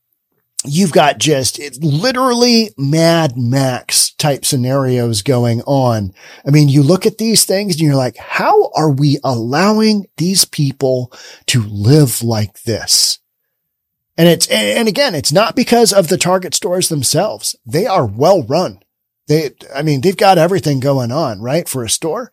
you've 0.66 0.92
got 0.92 1.20
just 1.20 1.60
it's 1.60 1.78
literally 1.80 2.72
Mad 2.78 3.38
Max 3.38 4.12
type 4.12 4.46
scenarios 4.46 5.22
going 5.22 5.62
on. 5.62 6.14
I 6.46 6.52
mean, 6.52 6.70
you 6.70 6.84
look 6.84 7.06
at 7.06 7.18
these 7.18 7.46
things 7.46 7.76
and 7.76 7.82
you're 7.82 7.96
like, 7.96 8.18
how 8.18 8.72
are 8.76 8.90
we 8.90 9.20
allowing 9.24 10.08
these 10.18 10.46
people 10.46 11.14
to 11.48 11.62
live 11.64 12.24
like 12.24 12.64
this? 12.64 13.20
And 14.18 14.28
it's, 14.28 14.48
and 14.48 14.88
again, 14.88 15.14
it's 15.14 15.32
not 15.32 15.56
because 15.56 15.94
of 15.94 16.08
the 16.08 16.18
Target 16.18 16.56
stores 16.56 16.90
themselves. 16.90 17.56
They 17.66 17.86
are 17.86 18.06
well 18.06 18.42
run. 18.44 18.80
They, 19.28 19.52
I 19.76 19.82
mean, 19.82 20.02
they've 20.02 20.16
got 20.16 20.38
everything 20.38 20.80
going 20.80 21.12
on, 21.12 21.42
right? 21.42 21.68
For 21.68 21.84
a 21.84 21.90
store. 21.90 22.32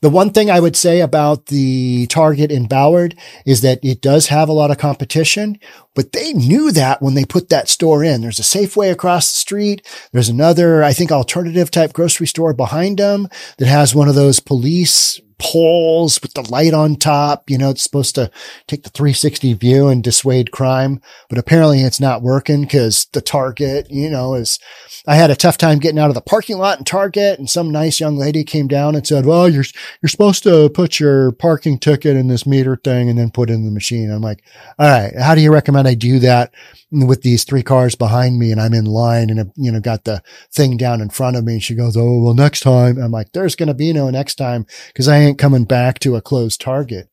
The 0.00 0.10
one 0.10 0.30
thing 0.30 0.50
I 0.50 0.60
would 0.60 0.76
say 0.76 1.00
about 1.00 1.46
the 1.46 2.06
Target 2.06 2.52
in 2.52 2.68
Ballard 2.68 3.16
is 3.44 3.62
that 3.62 3.84
it 3.84 4.00
does 4.00 4.28
have 4.28 4.48
a 4.48 4.52
lot 4.52 4.70
of 4.70 4.78
competition, 4.78 5.58
but 5.94 6.12
they 6.12 6.32
knew 6.32 6.70
that 6.72 7.02
when 7.02 7.14
they 7.14 7.24
put 7.24 7.48
that 7.48 7.68
store 7.68 8.04
in. 8.04 8.20
There's 8.20 8.38
a 8.38 8.42
Safeway 8.42 8.92
across 8.92 9.30
the 9.30 9.36
street. 9.36 9.86
There's 10.12 10.28
another, 10.28 10.84
I 10.84 10.92
think, 10.92 11.10
alternative 11.10 11.70
type 11.70 11.92
grocery 11.92 12.26
store 12.26 12.52
behind 12.52 12.98
them 12.98 13.28
that 13.58 13.68
has 13.68 13.94
one 13.94 14.08
of 14.08 14.14
those 14.14 14.38
police 14.38 15.20
poles 15.38 16.20
with 16.22 16.34
the 16.34 16.48
light 16.50 16.72
on 16.72 16.96
top. 16.96 17.50
You 17.50 17.58
know, 17.58 17.70
it's 17.70 17.82
supposed 17.82 18.14
to 18.14 18.30
take 18.66 18.82
the 18.82 18.90
360 18.90 19.54
view 19.54 19.88
and 19.88 20.02
dissuade 20.02 20.50
crime, 20.50 21.00
but 21.28 21.38
apparently 21.38 21.80
it's 21.82 22.00
not 22.00 22.22
working 22.22 22.62
because 22.62 23.06
the 23.12 23.20
Target, 23.20 23.88
you 23.90 24.08
know, 24.08 24.34
is, 24.34 24.58
I 25.06 25.16
had 25.16 25.30
a 25.30 25.36
tough 25.36 25.58
time 25.58 25.78
getting 25.78 25.98
out 25.98 26.08
of 26.08 26.14
the 26.14 26.20
parking 26.20 26.58
lot 26.58 26.78
in 26.78 26.84
Target 26.84 27.38
and 27.38 27.50
some 27.50 27.70
nice 27.70 28.00
young 28.00 28.16
lady 28.16 28.44
came 28.44 28.68
down 28.68 28.94
and 28.94 29.06
said, 29.06 29.26
well, 29.26 29.48
you're, 29.48 29.64
you're 30.02 30.08
supposed 30.08 30.42
to 30.44 30.70
put 30.70 30.98
your 30.98 31.32
parking 31.32 31.78
ticket 31.78 32.16
in 32.16 32.28
this 32.28 32.46
meter 32.46 32.76
thing 32.76 33.08
and 33.10 33.18
then 33.18 33.30
put 33.30 33.50
it 33.50 33.54
in 33.54 33.64
the 33.64 33.70
machine. 33.70 34.10
I'm 34.10 34.22
like, 34.22 34.42
all 34.78 34.88
right, 34.88 35.12
how 35.18 35.34
do 35.34 35.40
you 35.40 35.52
recommend 35.52 35.88
I 35.88 35.94
do 35.94 36.18
that 36.20 36.54
with 36.92 37.22
these 37.22 37.44
three 37.44 37.62
cars 37.62 37.94
behind 37.94 38.38
me 38.38 38.52
and 38.52 38.60
I'm 38.60 38.72
in 38.72 38.84
line 38.84 39.28
and, 39.28 39.52
you 39.56 39.72
know, 39.72 39.80
got 39.80 40.04
the 40.04 40.22
thing 40.52 40.76
down 40.76 41.00
in 41.00 41.10
front 41.10 41.36
of 41.36 41.44
me. 41.44 41.54
And 41.54 41.62
she 41.62 41.74
goes, 41.74 41.96
Oh, 41.96 42.22
well, 42.22 42.34
next 42.34 42.60
time. 42.60 42.98
I'm 42.98 43.10
like, 43.10 43.32
there's 43.32 43.56
going 43.56 43.68
to 43.68 43.74
be 43.74 43.92
no 43.92 44.10
next 44.10 44.36
time 44.36 44.66
because 44.88 45.08
I 45.08 45.25
ain't 45.26 45.38
coming 45.38 45.64
back 45.64 45.98
to 46.00 46.16
a 46.16 46.22
closed 46.22 46.60
target. 46.60 47.10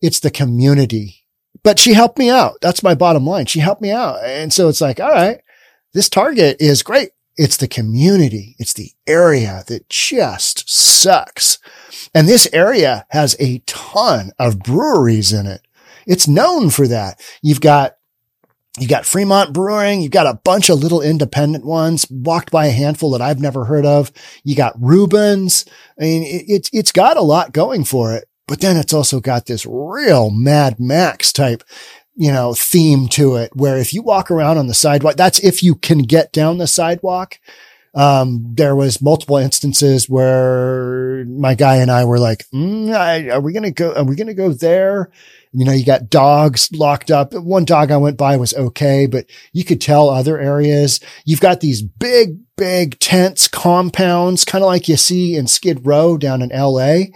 It's 0.00 0.20
the 0.20 0.30
community, 0.30 1.24
but 1.64 1.78
she 1.78 1.94
helped 1.94 2.18
me 2.18 2.30
out. 2.30 2.58
That's 2.60 2.82
my 2.82 2.94
bottom 2.94 3.26
line. 3.26 3.46
She 3.46 3.60
helped 3.60 3.82
me 3.82 3.90
out. 3.90 4.22
And 4.22 4.52
so 4.52 4.68
it's 4.68 4.80
like, 4.80 5.00
all 5.00 5.10
right, 5.10 5.40
this 5.92 6.08
target 6.08 6.56
is 6.60 6.82
great. 6.82 7.10
It's 7.36 7.56
the 7.56 7.68
community. 7.68 8.56
It's 8.58 8.72
the 8.72 8.90
area 9.06 9.64
that 9.66 9.88
just 9.88 10.68
sucks. 10.68 11.58
And 12.14 12.28
this 12.28 12.48
area 12.52 13.06
has 13.10 13.36
a 13.38 13.58
ton 13.66 14.32
of 14.38 14.60
breweries 14.60 15.32
in 15.32 15.46
it. 15.46 15.62
It's 16.06 16.26
known 16.26 16.70
for 16.70 16.88
that. 16.88 17.20
You've 17.42 17.60
got 17.60 17.97
you 18.80 18.88
got 18.88 19.06
Fremont 19.06 19.52
Brewing. 19.52 20.00
You've 20.02 20.12
got 20.12 20.26
a 20.26 20.40
bunch 20.44 20.70
of 20.70 20.78
little 20.78 21.02
independent 21.02 21.64
ones 21.64 22.06
walked 22.10 22.50
by 22.50 22.66
a 22.66 22.72
handful 22.72 23.10
that 23.12 23.22
I've 23.22 23.40
never 23.40 23.64
heard 23.64 23.86
of. 23.86 24.12
You 24.44 24.56
got 24.56 24.74
Reuben's. 24.80 25.64
I 25.98 26.02
mean, 26.04 26.22
it, 26.22 26.44
it's, 26.48 26.70
it's 26.72 26.92
got 26.92 27.16
a 27.16 27.22
lot 27.22 27.52
going 27.52 27.84
for 27.84 28.14
it, 28.14 28.28
but 28.46 28.60
then 28.60 28.76
it's 28.76 28.92
also 28.92 29.20
got 29.20 29.46
this 29.46 29.66
real 29.66 30.30
Mad 30.30 30.78
Max 30.78 31.32
type, 31.32 31.62
you 32.14 32.32
know, 32.32 32.54
theme 32.54 33.08
to 33.08 33.36
it 33.36 33.50
where 33.54 33.78
if 33.78 33.92
you 33.92 34.02
walk 34.02 34.30
around 34.30 34.58
on 34.58 34.66
the 34.66 34.74
sidewalk, 34.74 35.16
that's 35.16 35.38
if 35.40 35.62
you 35.62 35.74
can 35.74 35.98
get 35.98 36.32
down 36.32 36.58
the 36.58 36.66
sidewalk. 36.66 37.38
Um, 37.94 38.54
there 38.54 38.76
was 38.76 39.02
multiple 39.02 39.38
instances 39.38 40.08
where 40.08 41.24
my 41.24 41.54
guy 41.54 41.76
and 41.76 41.90
I 41.90 42.04
were 42.04 42.18
like, 42.18 42.44
mm, 42.50 42.94
I, 42.94 43.30
are 43.30 43.40
we 43.40 43.52
going 43.52 43.64
to 43.64 43.70
go, 43.70 43.92
are 43.94 44.04
we 44.04 44.14
going 44.14 44.28
to 44.28 44.34
go 44.34 44.52
there? 44.52 45.10
You 45.58 45.64
know, 45.64 45.72
you 45.72 45.84
got 45.84 46.08
dogs 46.08 46.70
locked 46.72 47.10
up. 47.10 47.34
One 47.34 47.64
dog 47.64 47.90
I 47.90 47.96
went 47.96 48.16
by 48.16 48.36
was 48.36 48.54
okay, 48.54 49.06
but 49.06 49.26
you 49.52 49.64
could 49.64 49.80
tell 49.80 50.08
other 50.08 50.38
areas. 50.38 51.00
You've 51.24 51.40
got 51.40 51.58
these 51.58 51.82
big, 51.82 52.38
big 52.56 52.96
tents, 53.00 53.48
compounds, 53.48 54.44
kind 54.44 54.62
of 54.62 54.66
like 54.66 54.88
you 54.88 54.96
see 54.96 55.34
in 55.34 55.48
Skid 55.48 55.84
Row 55.84 56.16
down 56.16 56.42
in 56.42 56.50
LA, 56.50 57.06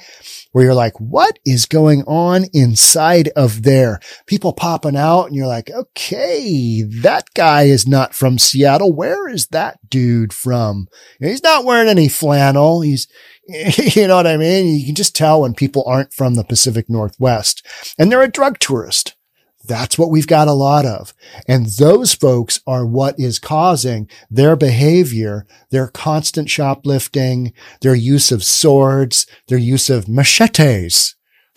where 0.50 0.64
you're 0.64 0.74
like, 0.74 0.98
what 0.98 1.38
is 1.46 1.66
going 1.66 2.02
on 2.08 2.46
inside 2.52 3.28
of 3.36 3.62
there? 3.62 4.00
People 4.26 4.52
popping 4.52 4.96
out 4.96 5.26
and 5.26 5.36
you're 5.36 5.46
like, 5.46 5.70
okay, 5.70 6.82
that 6.82 7.26
guy 7.34 7.62
is 7.62 7.86
not 7.86 8.12
from 8.12 8.40
Seattle. 8.40 8.92
Where 8.92 9.28
is 9.28 9.46
that 9.52 9.78
dude 9.88 10.32
from? 10.32 10.88
He's 11.20 11.44
not 11.44 11.64
wearing 11.64 11.88
any 11.88 12.08
flannel. 12.08 12.80
He's, 12.80 13.06
you 13.48 14.06
know 14.06 14.16
what 14.16 14.26
I 14.26 14.36
mean? 14.36 14.78
You 14.78 14.86
can 14.86 14.94
just 14.94 15.16
tell 15.16 15.40
when 15.42 15.54
people 15.54 15.84
aren't 15.86 16.12
from 16.12 16.34
the 16.34 16.44
Pacific 16.44 16.88
Northwest 16.88 17.66
and 17.98 18.10
they're 18.10 18.22
a 18.22 18.28
drug 18.28 18.58
tourist. 18.58 19.16
That's 19.64 19.96
what 19.96 20.10
we've 20.10 20.26
got 20.26 20.48
a 20.48 20.52
lot 20.52 20.84
of. 20.84 21.14
And 21.46 21.66
those 21.66 22.14
folks 22.14 22.60
are 22.66 22.84
what 22.84 23.14
is 23.18 23.38
causing 23.38 24.08
their 24.28 24.56
behavior, 24.56 25.46
their 25.70 25.86
constant 25.86 26.50
shoplifting, 26.50 27.52
their 27.80 27.94
use 27.94 28.32
of 28.32 28.42
swords, 28.42 29.24
their 29.46 29.58
use 29.58 29.88
of 29.88 30.08
machetes, 30.08 31.14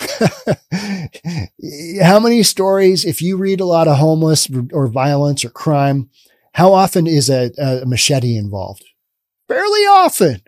how 2.01 2.19
many 2.19 2.43
stories, 2.43 3.05
if 3.05 3.21
you 3.21 3.37
read 3.37 3.61
a 3.61 3.65
lot 3.65 3.87
of 3.87 3.97
homeless 3.97 4.49
or 4.73 4.87
violence 4.87 5.45
or 5.45 5.49
crime, 5.49 6.09
how 6.53 6.73
often 6.73 7.07
is 7.07 7.29
a, 7.29 7.51
a 7.57 7.85
machete 7.85 8.37
involved? 8.37 8.83
Fairly 9.47 9.81
often. 9.81 10.41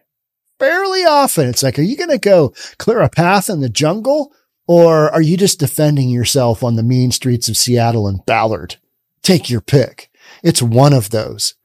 Fairly 0.59 1.03
often. 1.03 1.47
It's 1.47 1.63
like, 1.63 1.77
are 1.77 1.83
you 1.83 1.95
going 1.97 2.09
to 2.09 2.17
go 2.17 2.53
clear 2.77 3.01
a 3.01 3.09
path 3.09 3.49
in 3.49 3.61
the 3.61 3.69
jungle 3.69 4.33
or 4.67 5.09
are 5.11 5.21
you 5.21 5.37
just 5.37 5.59
defending 5.59 6.09
yourself 6.09 6.63
on 6.63 6.75
the 6.75 6.83
mean 6.83 7.11
streets 7.11 7.47
of 7.47 7.57
Seattle 7.57 8.07
and 8.07 8.25
Ballard? 8.25 8.75
Take 9.21 9.49
your 9.49 9.61
pick. 9.61 10.09
It's 10.43 10.61
one 10.61 10.93
of 10.93 11.09
those. 11.09 11.55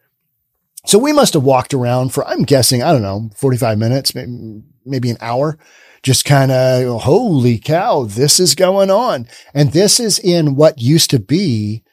So 0.86 0.98
we 0.98 1.12
must 1.12 1.34
have 1.34 1.42
walked 1.42 1.74
around 1.74 2.12
for, 2.12 2.26
I'm 2.26 2.42
guessing, 2.42 2.82
I 2.82 2.92
don't 2.92 3.02
know, 3.02 3.30
45 3.36 3.78
minutes, 3.78 4.14
maybe, 4.14 4.62
maybe 4.84 5.10
an 5.10 5.16
hour, 5.20 5.58
just 6.02 6.24
kind 6.24 6.50
of, 6.50 7.02
holy 7.02 7.58
cow, 7.58 8.04
this 8.04 8.40
is 8.40 8.54
going 8.54 8.90
on. 8.90 9.28
And 9.54 9.72
this 9.72 10.00
is 10.00 10.18
in 10.18 10.56
what 10.56 10.80
used 10.80 11.10
to 11.10 11.20
be 11.20 11.84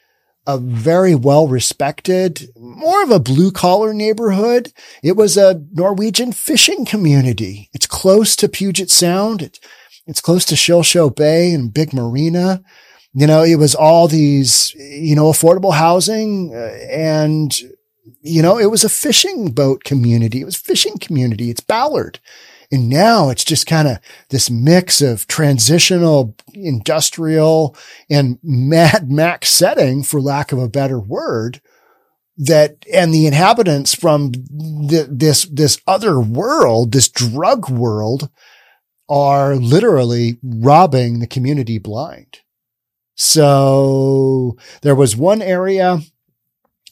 a 0.54 0.58
very 0.58 1.14
well 1.14 1.46
respected, 1.46 2.50
more 2.56 3.02
of 3.02 3.10
a 3.10 3.20
blue 3.20 3.50
collar 3.50 3.92
neighborhood. 3.94 4.72
It 5.02 5.16
was 5.16 5.36
a 5.36 5.64
Norwegian 5.72 6.32
fishing 6.32 6.84
community. 6.84 7.70
It's 7.72 7.86
close 7.86 8.36
to 8.36 8.48
Puget 8.48 8.90
Sound. 8.90 9.42
It's, 9.42 9.60
it's 10.06 10.20
close 10.20 10.44
to 10.46 10.54
Shilshole 10.54 11.14
Bay 11.14 11.52
and 11.52 11.72
Big 11.72 11.92
Marina. 11.92 12.62
You 13.12 13.26
know, 13.26 13.42
it 13.42 13.56
was 13.56 13.74
all 13.74 14.08
these, 14.08 14.74
you 14.74 15.16
know, 15.16 15.30
affordable 15.30 15.74
housing 15.74 16.54
uh, 16.54 16.76
and, 16.90 17.56
you 18.22 18.42
know, 18.42 18.58
it 18.58 18.70
was 18.70 18.84
a 18.84 18.88
fishing 18.88 19.50
boat 19.52 19.84
community. 19.84 20.40
It 20.40 20.44
was 20.44 20.56
fishing 20.56 20.98
community. 20.98 21.50
It's 21.50 21.60
Ballard. 21.60 22.20
And 22.72 22.88
now 22.88 23.30
it's 23.30 23.44
just 23.44 23.66
kind 23.66 23.88
of 23.88 23.98
this 24.28 24.48
mix 24.48 25.00
of 25.02 25.26
transitional 25.26 26.36
industrial 26.54 27.76
and 28.08 28.38
Mad 28.42 29.10
Max 29.10 29.48
setting, 29.50 30.02
for 30.04 30.20
lack 30.20 30.52
of 30.52 30.58
a 30.60 30.68
better 30.68 31.00
word, 31.00 31.60
that, 32.36 32.84
and 32.92 33.12
the 33.12 33.26
inhabitants 33.26 33.94
from 33.94 34.30
the, 34.32 35.08
this, 35.10 35.44
this 35.46 35.80
other 35.86 36.20
world, 36.20 36.92
this 36.92 37.08
drug 37.08 37.68
world 37.68 38.30
are 39.08 39.56
literally 39.56 40.38
robbing 40.42 41.18
the 41.18 41.26
community 41.26 41.78
blind. 41.78 42.38
So 43.16 44.56
there 44.82 44.94
was 44.94 45.16
one 45.16 45.42
area 45.42 45.98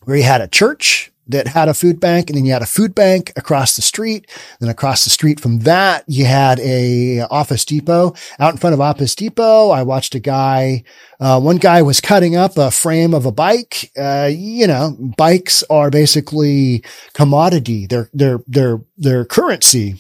where 0.03 0.17
you 0.17 0.25
had 0.25 0.41
a 0.41 0.49
church 0.49 1.13
that 1.29 1.49
had 1.49 1.69
a 1.69 1.75
food 1.75 2.01
bank 2.01 2.29
and 2.29 2.37
then 2.37 2.45
you 2.45 2.53
had 2.53 2.63
a 2.63 2.67
food 2.67 2.95
bank 2.95 3.33
across 3.37 3.77
the 3.77 3.83
street. 3.83 4.29
Then 4.61 4.69
across 4.69 5.05
the 5.05 5.11
street 5.11 5.41
from 5.41 5.61
that, 5.61 6.05
you 6.07 6.25
had 6.25 6.59
a 6.61 7.21
office 7.31 7.65
depot 7.65 8.15
out 8.39 8.55
in 8.55 8.59
front 8.59 8.75
of 8.75 8.81
office 8.81 9.15
depot. 9.15 9.71
I 9.71 9.83
watched 9.83 10.15
a 10.15 10.21
guy, 10.21 10.85
uh, 11.21 11.41
one 11.41 11.57
guy 11.59 11.83
was 11.83 12.01
cutting 12.01 12.37
up 12.37 12.57
a 12.57 12.71
frame 12.71 13.15
of 13.15 13.27
a 13.27 13.33
bike. 13.33 13.91
Uh, 13.97 14.31
you 14.33 14.67
know, 14.67 14.97
bikes 15.17 15.63
are 15.71 15.91
basically 15.91 16.83
commodity. 17.13 17.87
They're, 17.87 18.11
they're, 18.13 18.41
they're, 18.47 18.81
they're 18.97 19.25
currency 19.25 19.97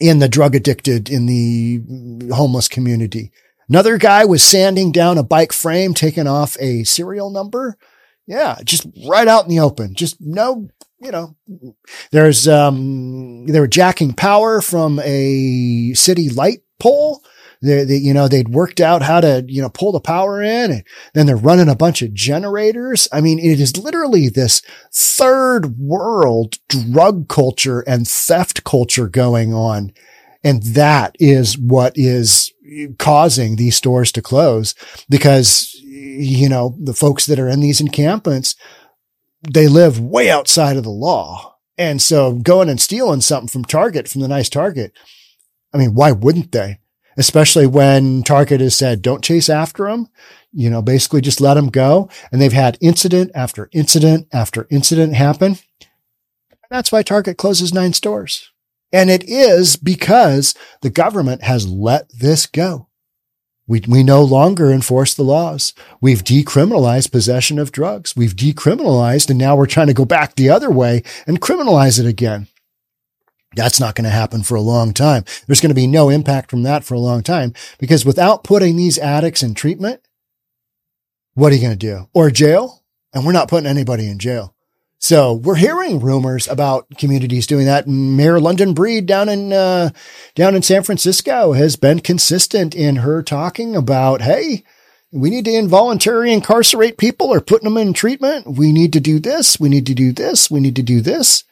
in 0.00 0.18
the 0.18 0.28
drug 0.28 0.54
addicted, 0.54 1.10
in 1.10 1.26
the 1.26 1.80
homeless 2.34 2.68
community. 2.68 3.30
Another 3.68 3.98
guy 3.98 4.24
was 4.24 4.42
sanding 4.42 4.90
down 4.90 5.16
a 5.16 5.22
bike 5.22 5.52
frame, 5.52 5.94
taking 5.94 6.26
off 6.26 6.56
a 6.58 6.82
serial 6.82 7.30
number. 7.30 7.76
Yeah, 8.30 8.58
just 8.64 8.86
right 9.08 9.26
out 9.26 9.42
in 9.42 9.50
the 9.50 9.58
open. 9.58 9.92
Just 9.96 10.20
no, 10.20 10.68
you 11.00 11.10
know, 11.10 11.34
there's, 12.12 12.46
um, 12.46 13.44
they 13.46 13.58
were 13.58 13.66
jacking 13.66 14.12
power 14.12 14.60
from 14.60 15.00
a 15.02 15.92
city 15.94 16.28
light 16.28 16.60
pole. 16.78 17.24
They, 17.60 17.82
they, 17.82 17.96
you 17.96 18.14
know, 18.14 18.28
they'd 18.28 18.48
worked 18.48 18.80
out 18.80 19.02
how 19.02 19.20
to, 19.20 19.44
you 19.48 19.60
know, 19.60 19.68
pull 19.68 19.90
the 19.90 19.98
power 19.98 20.40
in 20.40 20.70
and 20.70 20.84
then 21.12 21.26
they're 21.26 21.34
running 21.34 21.68
a 21.68 21.74
bunch 21.74 22.02
of 22.02 22.14
generators. 22.14 23.08
I 23.12 23.20
mean, 23.20 23.40
it 23.40 23.58
is 23.58 23.76
literally 23.76 24.28
this 24.28 24.62
third 24.92 25.76
world 25.76 26.58
drug 26.68 27.26
culture 27.28 27.80
and 27.80 28.06
theft 28.06 28.62
culture 28.62 29.08
going 29.08 29.52
on. 29.52 29.92
And 30.44 30.62
that 30.62 31.16
is 31.18 31.58
what 31.58 31.94
is 31.96 32.52
causing 32.98 33.56
these 33.56 33.74
stores 33.74 34.12
to 34.12 34.22
close 34.22 34.76
because, 35.08 35.79
you 35.90 36.48
know, 36.48 36.76
the 36.80 36.94
folks 36.94 37.26
that 37.26 37.40
are 37.40 37.48
in 37.48 37.60
these 37.60 37.80
encampments, 37.80 38.54
they 39.52 39.66
live 39.66 39.98
way 39.98 40.30
outside 40.30 40.76
of 40.76 40.84
the 40.84 40.90
law. 40.90 41.56
And 41.76 42.00
so 42.00 42.34
going 42.34 42.68
and 42.68 42.80
stealing 42.80 43.22
something 43.22 43.48
from 43.48 43.64
Target, 43.64 44.06
from 44.06 44.20
the 44.20 44.28
nice 44.28 44.48
Target, 44.48 44.92
I 45.74 45.78
mean, 45.78 45.94
why 45.94 46.12
wouldn't 46.12 46.52
they? 46.52 46.78
Especially 47.16 47.66
when 47.66 48.22
Target 48.22 48.60
has 48.60 48.76
said, 48.76 49.02
don't 49.02 49.24
chase 49.24 49.48
after 49.48 49.86
them. 49.86 50.08
You 50.52 50.70
know, 50.70 50.80
basically 50.82 51.22
just 51.22 51.40
let 51.40 51.54
them 51.54 51.68
go. 51.68 52.08
And 52.30 52.40
they've 52.40 52.52
had 52.52 52.78
incident 52.80 53.32
after 53.34 53.68
incident 53.72 54.28
after 54.32 54.66
incident 54.70 55.14
happen. 55.14 55.58
That's 56.70 56.92
why 56.92 57.02
Target 57.02 57.36
closes 57.36 57.74
nine 57.74 57.94
stores. 57.94 58.52
And 58.92 59.10
it 59.10 59.24
is 59.28 59.76
because 59.76 60.54
the 60.82 60.90
government 60.90 61.42
has 61.42 61.68
let 61.68 62.10
this 62.12 62.46
go. 62.46 62.89
We, 63.70 63.80
we 63.86 64.02
no 64.02 64.24
longer 64.24 64.72
enforce 64.72 65.14
the 65.14 65.22
laws. 65.22 65.74
We've 66.00 66.24
decriminalized 66.24 67.12
possession 67.12 67.56
of 67.56 67.70
drugs. 67.70 68.16
We've 68.16 68.34
decriminalized 68.34 69.30
and 69.30 69.38
now 69.38 69.54
we're 69.54 69.66
trying 69.66 69.86
to 69.86 69.94
go 69.94 70.04
back 70.04 70.34
the 70.34 70.50
other 70.50 70.72
way 70.72 71.04
and 71.24 71.40
criminalize 71.40 72.00
it 72.00 72.04
again. 72.04 72.48
That's 73.54 73.78
not 73.78 73.94
going 73.94 74.06
to 74.06 74.10
happen 74.10 74.42
for 74.42 74.56
a 74.56 74.60
long 74.60 74.92
time. 74.92 75.24
There's 75.46 75.60
going 75.60 75.70
to 75.70 75.74
be 75.76 75.86
no 75.86 76.08
impact 76.08 76.50
from 76.50 76.64
that 76.64 76.82
for 76.82 76.94
a 76.94 76.98
long 76.98 77.22
time 77.22 77.54
because 77.78 78.04
without 78.04 78.42
putting 78.42 78.74
these 78.74 78.98
addicts 78.98 79.40
in 79.40 79.54
treatment, 79.54 80.00
what 81.34 81.52
are 81.52 81.54
you 81.54 81.62
going 81.62 81.78
to 81.78 81.86
do? 81.86 82.08
Or 82.12 82.28
jail? 82.32 82.82
And 83.12 83.24
we're 83.24 83.30
not 83.30 83.48
putting 83.48 83.70
anybody 83.70 84.08
in 84.08 84.18
jail. 84.18 84.56
So 85.02 85.32
we're 85.32 85.54
hearing 85.54 85.98
rumors 85.98 86.46
about 86.46 86.86
communities 86.98 87.46
doing 87.46 87.64
that. 87.64 87.88
Mayor 87.88 88.38
London 88.38 88.74
Breed 88.74 89.06
down 89.06 89.30
in, 89.30 89.50
uh, 89.50 89.90
down 90.34 90.54
in 90.54 90.60
San 90.60 90.82
Francisco 90.82 91.52
has 91.52 91.74
been 91.74 92.00
consistent 92.00 92.74
in 92.74 92.96
her 92.96 93.22
talking 93.22 93.74
about, 93.74 94.20
Hey, 94.20 94.62
we 95.10 95.30
need 95.30 95.46
to 95.46 95.54
involuntarily 95.54 96.34
incarcerate 96.34 96.98
people 96.98 97.28
or 97.28 97.40
putting 97.40 97.64
them 97.64 97.78
in 97.78 97.94
treatment. 97.94 98.46
We 98.58 98.72
need 98.72 98.92
to 98.92 99.00
do 99.00 99.18
this. 99.18 99.58
We 99.58 99.70
need 99.70 99.86
to 99.86 99.94
do 99.94 100.12
this. 100.12 100.50
We 100.50 100.60
need 100.60 100.76
to 100.76 100.82
do 100.82 101.00
this. 101.00 101.44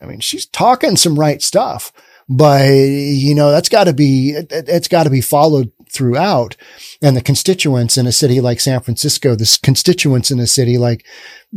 I 0.00 0.04
mean, 0.04 0.20
she's 0.20 0.44
talking 0.44 0.96
some 0.96 1.18
right 1.18 1.40
stuff, 1.40 1.92
but 2.28 2.68
you 2.68 3.34
know, 3.34 3.50
that's 3.50 3.68
got 3.68 3.84
to 3.84 3.92
be, 3.92 4.30
it, 4.30 4.50
it's 4.50 4.88
got 4.88 5.04
to 5.04 5.10
be 5.10 5.20
followed 5.20 5.72
throughout. 5.90 6.56
And 7.02 7.16
the 7.16 7.22
constituents 7.22 7.96
in 7.96 8.06
a 8.06 8.12
city 8.12 8.40
like 8.40 8.60
San 8.60 8.80
Francisco, 8.80 9.34
the 9.34 9.58
constituents 9.62 10.30
in 10.30 10.40
a 10.40 10.46
city 10.46 10.78
like 10.78 11.06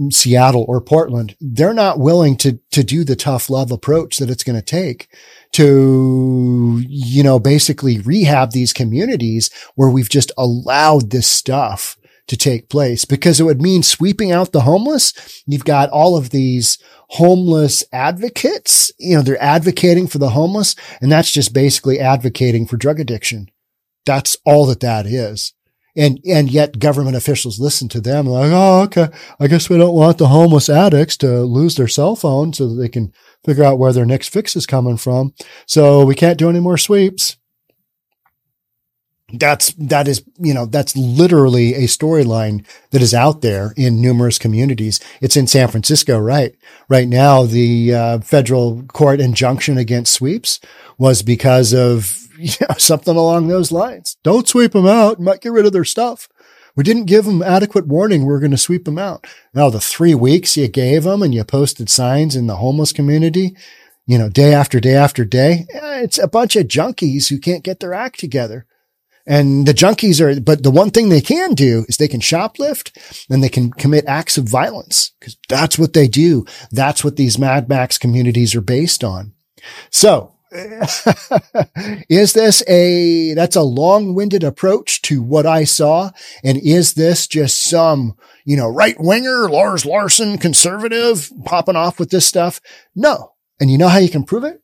Seattle 0.09 0.65
or 0.67 0.81
Portland, 0.81 1.35
they're 1.39 1.73
not 1.73 1.99
willing 1.99 2.35
to, 2.37 2.59
to 2.71 2.83
do 2.83 3.03
the 3.03 3.15
tough 3.15 3.49
love 3.49 3.71
approach 3.71 4.17
that 4.17 4.29
it's 4.29 4.43
going 4.43 4.57
to 4.57 4.61
take 4.61 5.07
to, 5.53 6.83
you 6.87 7.23
know, 7.23 7.39
basically 7.39 7.99
rehab 7.99 8.51
these 8.51 8.73
communities 8.73 9.49
where 9.75 9.89
we've 9.89 10.09
just 10.09 10.31
allowed 10.37 11.11
this 11.11 11.27
stuff 11.27 11.97
to 12.27 12.37
take 12.37 12.69
place 12.69 13.05
because 13.05 13.39
it 13.39 13.43
would 13.43 13.61
mean 13.61 13.83
sweeping 13.83 14.31
out 14.31 14.51
the 14.51 14.61
homeless. 14.61 15.43
You've 15.45 15.65
got 15.65 15.89
all 15.89 16.17
of 16.17 16.31
these 16.31 16.77
homeless 17.09 17.83
advocates, 17.93 18.91
you 18.97 19.15
know, 19.15 19.21
they're 19.21 19.41
advocating 19.41 20.07
for 20.07 20.17
the 20.17 20.29
homeless 20.29 20.75
and 21.01 21.11
that's 21.11 21.31
just 21.31 21.53
basically 21.53 21.99
advocating 21.99 22.65
for 22.65 22.77
drug 22.77 22.99
addiction. 22.99 23.49
That's 24.05 24.37
all 24.45 24.65
that 24.67 24.79
that 24.79 25.05
is. 25.05 25.53
And, 25.97 26.19
and 26.27 26.49
yet 26.49 26.79
government 26.79 27.15
officials 27.15 27.59
listen 27.59 27.87
to 27.89 28.01
them 28.01 28.25
like, 28.25 28.51
Oh, 28.51 28.81
okay. 28.83 29.07
I 29.39 29.47
guess 29.47 29.69
we 29.69 29.77
don't 29.77 29.95
want 29.95 30.17
the 30.17 30.27
homeless 30.27 30.67
addicts 30.67 31.15
to 31.17 31.41
lose 31.41 31.75
their 31.75 31.87
cell 31.87 32.15
phone 32.15 32.53
so 32.53 32.67
that 32.67 32.75
they 32.75 32.89
can 32.89 33.13
figure 33.45 33.63
out 33.63 33.79
where 33.79 33.93
their 33.93 34.05
next 34.05 34.29
fix 34.29 34.55
is 34.55 34.65
coming 34.65 34.97
from. 34.97 35.33
So 35.67 36.03
we 36.03 36.15
can't 36.15 36.39
do 36.39 36.49
any 36.49 36.59
more 36.59 36.77
sweeps. 36.77 37.37
That's, 39.33 39.73
that 39.73 40.07
is, 40.07 40.23
you 40.37 40.53
know, 40.53 40.67
that's 40.67 40.95
literally 40.95 41.73
a 41.73 41.87
storyline 41.87 42.65
that 42.91 43.01
is 43.01 43.13
out 43.13 43.41
there 43.41 43.73
in 43.75 43.99
numerous 43.99 44.37
communities. 44.37 44.99
It's 45.19 45.35
in 45.35 45.47
San 45.47 45.67
Francisco, 45.67 46.19
right? 46.19 46.55
Right 46.89 47.07
now, 47.07 47.43
the 47.43 47.93
uh, 47.93 48.19
federal 48.19 48.83
court 48.83 49.19
injunction 49.19 49.77
against 49.77 50.13
sweeps 50.13 50.59
was 50.97 51.23
because 51.23 51.73
of 51.73 52.27
you 52.37 52.53
know, 52.61 52.75
something 52.77 53.15
along 53.15 53.47
those 53.47 53.71
lines. 53.71 54.17
Don't 54.23 54.47
sweep 54.47 54.73
them 54.73 54.87
out. 54.87 55.19
Might 55.19 55.41
get 55.41 55.51
rid 55.51 55.65
of 55.65 55.73
their 55.73 55.85
stuff. 55.85 56.29
We 56.75 56.83
didn't 56.83 57.05
give 57.05 57.25
them 57.25 57.41
adequate 57.41 57.87
warning. 57.87 58.25
We 58.25 58.33
are 58.33 58.39
going 58.39 58.51
to 58.51 58.57
sweep 58.57 58.83
them 58.83 58.99
out. 58.99 59.25
Now 59.53 59.69
the 59.69 59.79
three 59.79 60.13
weeks 60.13 60.57
you 60.57 60.67
gave 60.67 61.03
them 61.03 61.23
and 61.23 61.33
you 61.33 61.43
posted 61.43 61.89
signs 61.89 62.35
in 62.35 62.47
the 62.47 62.57
homeless 62.57 62.91
community, 62.91 63.55
you 64.05 64.17
know, 64.17 64.29
day 64.29 64.53
after 64.53 64.79
day 64.79 64.93
after 64.93 65.23
day, 65.23 65.65
it's 65.69 66.17
a 66.17 66.27
bunch 66.27 66.55
of 66.55 66.67
junkies 66.67 67.29
who 67.29 67.39
can't 67.39 67.63
get 67.63 67.79
their 67.79 67.93
act 67.93 68.19
together. 68.19 68.65
And 69.27 69.65
the 69.65 69.73
junkies 69.73 70.21
are, 70.21 70.39
but 70.39 70.63
the 70.63 70.71
one 70.71 70.91
thing 70.91 71.09
they 71.09 71.21
can 71.21 71.53
do 71.53 71.85
is 71.87 71.97
they 71.97 72.07
can 72.07 72.19
shoplift 72.21 72.91
and 73.29 73.43
they 73.43 73.49
can 73.49 73.71
commit 73.71 74.05
acts 74.07 74.37
of 74.37 74.47
violence 74.47 75.11
because 75.19 75.37
that's 75.49 75.79
what 75.79 75.93
they 75.93 76.07
do. 76.07 76.45
That's 76.71 77.03
what 77.03 77.15
these 77.15 77.39
Mad 77.39 77.67
Max 77.67 77.97
communities 77.97 78.53
are 78.53 78.61
based 78.61 79.03
on. 79.03 79.33
So 79.89 80.35
is 82.07 82.33
this 82.33 82.63
a, 82.69 83.33
that's 83.33 83.55
a 83.55 83.63
long 83.63 84.13
winded 84.13 84.43
approach 84.43 85.01
to 85.03 85.21
what 85.21 85.45
I 85.45 85.63
saw? 85.63 86.11
And 86.43 86.57
is 86.59 86.93
this 86.93 87.27
just 87.27 87.63
some, 87.63 88.15
you 88.45 88.55
know, 88.55 88.67
right 88.67 88.95
winger, 88.99 89.49
Lars 89.49 89.85
Larson 89.85 90.37
conservative 90.37 91.31
popping 91.45 91.75
off 91.75 91.99
with 91.99 92.11
this 92.11 92.27
stuff? 92.27 92.61
No. 92.95 93.33
And 93.59 93.71
you 93.71 93.77
know 93.77 93.87
how 93.89 93.99
you 93.99 94.09
can 94.09 94.23
prove 94.23 94.43
it? 94.43 94.61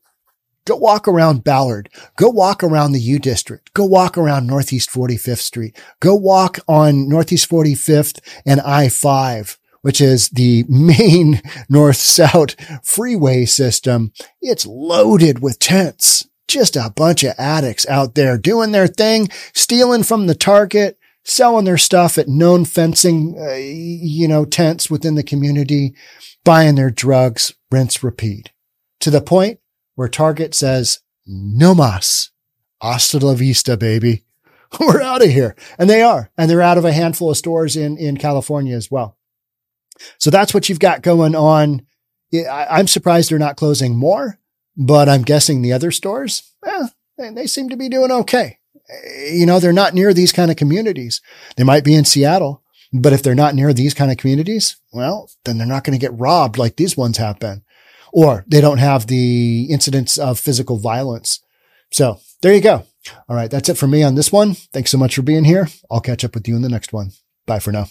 Go 0.64 0.76
walk 0.76 1.08
around 1.08 1.42
Ballard. 1.42 1.88
Go 2.16 2.28
walk 2.28 2.62
around 2.62 2.92
the 2.92 3.00
U 3.00 3.18
District. 3.18 3.72
Go 3.74 3.84
walk 3.84 4.16
around 4.16 4.46
Northeast 4.46 4.90
45th 4.90 5.38
Street. 5.38 5.76
Go 5.98 6.14
walk 6.14 6.60
on 6.68 7.08
Northeast 7.08 7.50
45th 7.50 8.20
and 8.46 8.60
I-5 8.60 9.58
which 9.82 10.00
is 10.00 10.30
the 10.30 10.64
main 10.68 11.42
north-south 11.68 12.54
freeway 12.84 13.44
system. 13.44 14.12
It's 14.40 14.64
loaded 14.64 15.42
with 15.42 15.58
tents. 15.58 16.28
Just 16.48 16.76
a 16.76 16.92
bunch 16.94 17.24
of 17.24 17.34
addicts 17.36 17.86
out 17.88 18.14
there 18.14 18.38
doing 18.38 18.72
their 18.72 18.86
thing, 18.86 19.28
stealing 19.54 20.02
from 20.02 20.26
the 20.26 20.34
target, 20.34 20.98
selling 21.24 21.64
their 21.64 21.78
stuff 21.78 22.18
at 22.18 22.28
known 22.28 22.64
fencing, 22.64 23.36
uh, 23.38 23.54
you 23.54 24.28
know, 24.28 24.44
tents 24.44 24.90
within 24.90 25.14
the 25.14 25.22
community, 25.22 25.94
buying 26.44 26.74
their 26.74 26.90
drugs, 26.90 27.54
rinse, 27.70 28.02
repeat 28.02 28.50
to 29.00 29.10
the 29.10 29.20
point 29.20 29.58
where 30.02 30.08
Target 30.08 30.52
says, 30.52 30.98
no 31.26 31.76
mas. 31.76 32.32
Hasta 32.80 33.24
la 33.24 33.34
vista, 33.34 33.76
baby. 33.76 34.24
We're 34.80 35.00
out 35.00 35.22
of 35.22 35.30
here. 35.30 35.54
And 35.78 35.88
they 35.88 36.02
are. 36.02 36.28
And 36.36 36.50
they're 36.50 36.60
out 36.60 36.76
of 36.76 36.84
a 36.84 36.90
handful 36.90 37.30
of 37.30 37.36
stores 37.36 37.76
in, 37.76 37.96
in 37.98 38.16
California 38.16 38.74
as 38.74 38.90
well. 38.90 39.16
So 40.18 40.28
that's 40.28 40.52
what 40.52 40.68
you've 40.68 40.80
got 40.80 41.02
going 41.02 41.36
on. 41.36 41.86
I'm 42.50 42.88
surprised 42.88 43.30
they're 43.30 43.38
not 43.38 43.56
closing 43.56 43.96
more, 43.96 44.40
but 44.76 45.08
I'm 45.08 45.22
guessing 45.22 45.62
the 45.62 45.72
other 45.72 45.92
stores, 45.92 46.50
eh, 46.66 46.88
they 47.16 47.46
seem 47.46 47.68
to 47.68 47.76
be 47.76 47.88
doing 47.88 48.10
okay. 48.10 48.58
You 49.30 49.46
know, 49.46 49.60
they're 49.60 49.72
not 49.72 49.94
near 49.94 50.12
these 50.12 50.32
kind 50.32 50.50
of 50.50 50.56
communities. 50.56 51.20
They 51.56 51.62
might 51.62 51.84
be 51.84 51.94
in 51.94 52.04
Seattle, 52.04 52.64
but 52.92 53.12
if 53.12 53.22
they're 53.22 53.36
not 53.36 53.54
near 53.54 53.72
these 53.72 53.94
kind 53.94 54.10
of 54.10 54.16
communities, 54.16 54.78
well, 54.92 55.30
then 55.44 55.58
they're 55.58 55.66
not 55.68 55.84
going 55.84 55.96
to 55.96 56.04
get 56.04 56.18
robbed 56.18 56.58
like 56.58 56.74
these 56.74 56.96
ones 56.96 57.18
have 57.18 57.38
been, 57.38 57.62
or 58.12 58.44
they 58.46 58.60
don't 58.60 58.78
have 58.78 59.06
the 59.06 59.66
incidents 59.70 60.18
of 60.18 60.38
physical 60.38 60.78
violence. 60.78 61.40
So 61.90 62.20
there 62.42 62.54
you 62.54 62.60
go. 62.60 62.84
All 63.28 63.36
right. 63.36 63.50
That's 63.50 63.68
it 63.68 63.76
for 63.76 63.86
me 63.86 64.02
on 64.02 64.14
this 64.14 64.30
one. 64.30 64.54
Thanks 64.54 64.90
so 64.90 64.98
much 64.98 65.16
for 65.16 65.22
being 65.22 65.44
here. 65.44 65.68
I'll 65.90 66.00
catch 66.00 66.24
up 66.24 66.34
with 66.34 66.46
you 66.46 66.56
in 66.56 66.62
the 66.62 66.68
next 66.68 66.92
one. 66.92 67.10
Bye 67.46 67.58
for 67.58 67.72
now. 67.72 67.88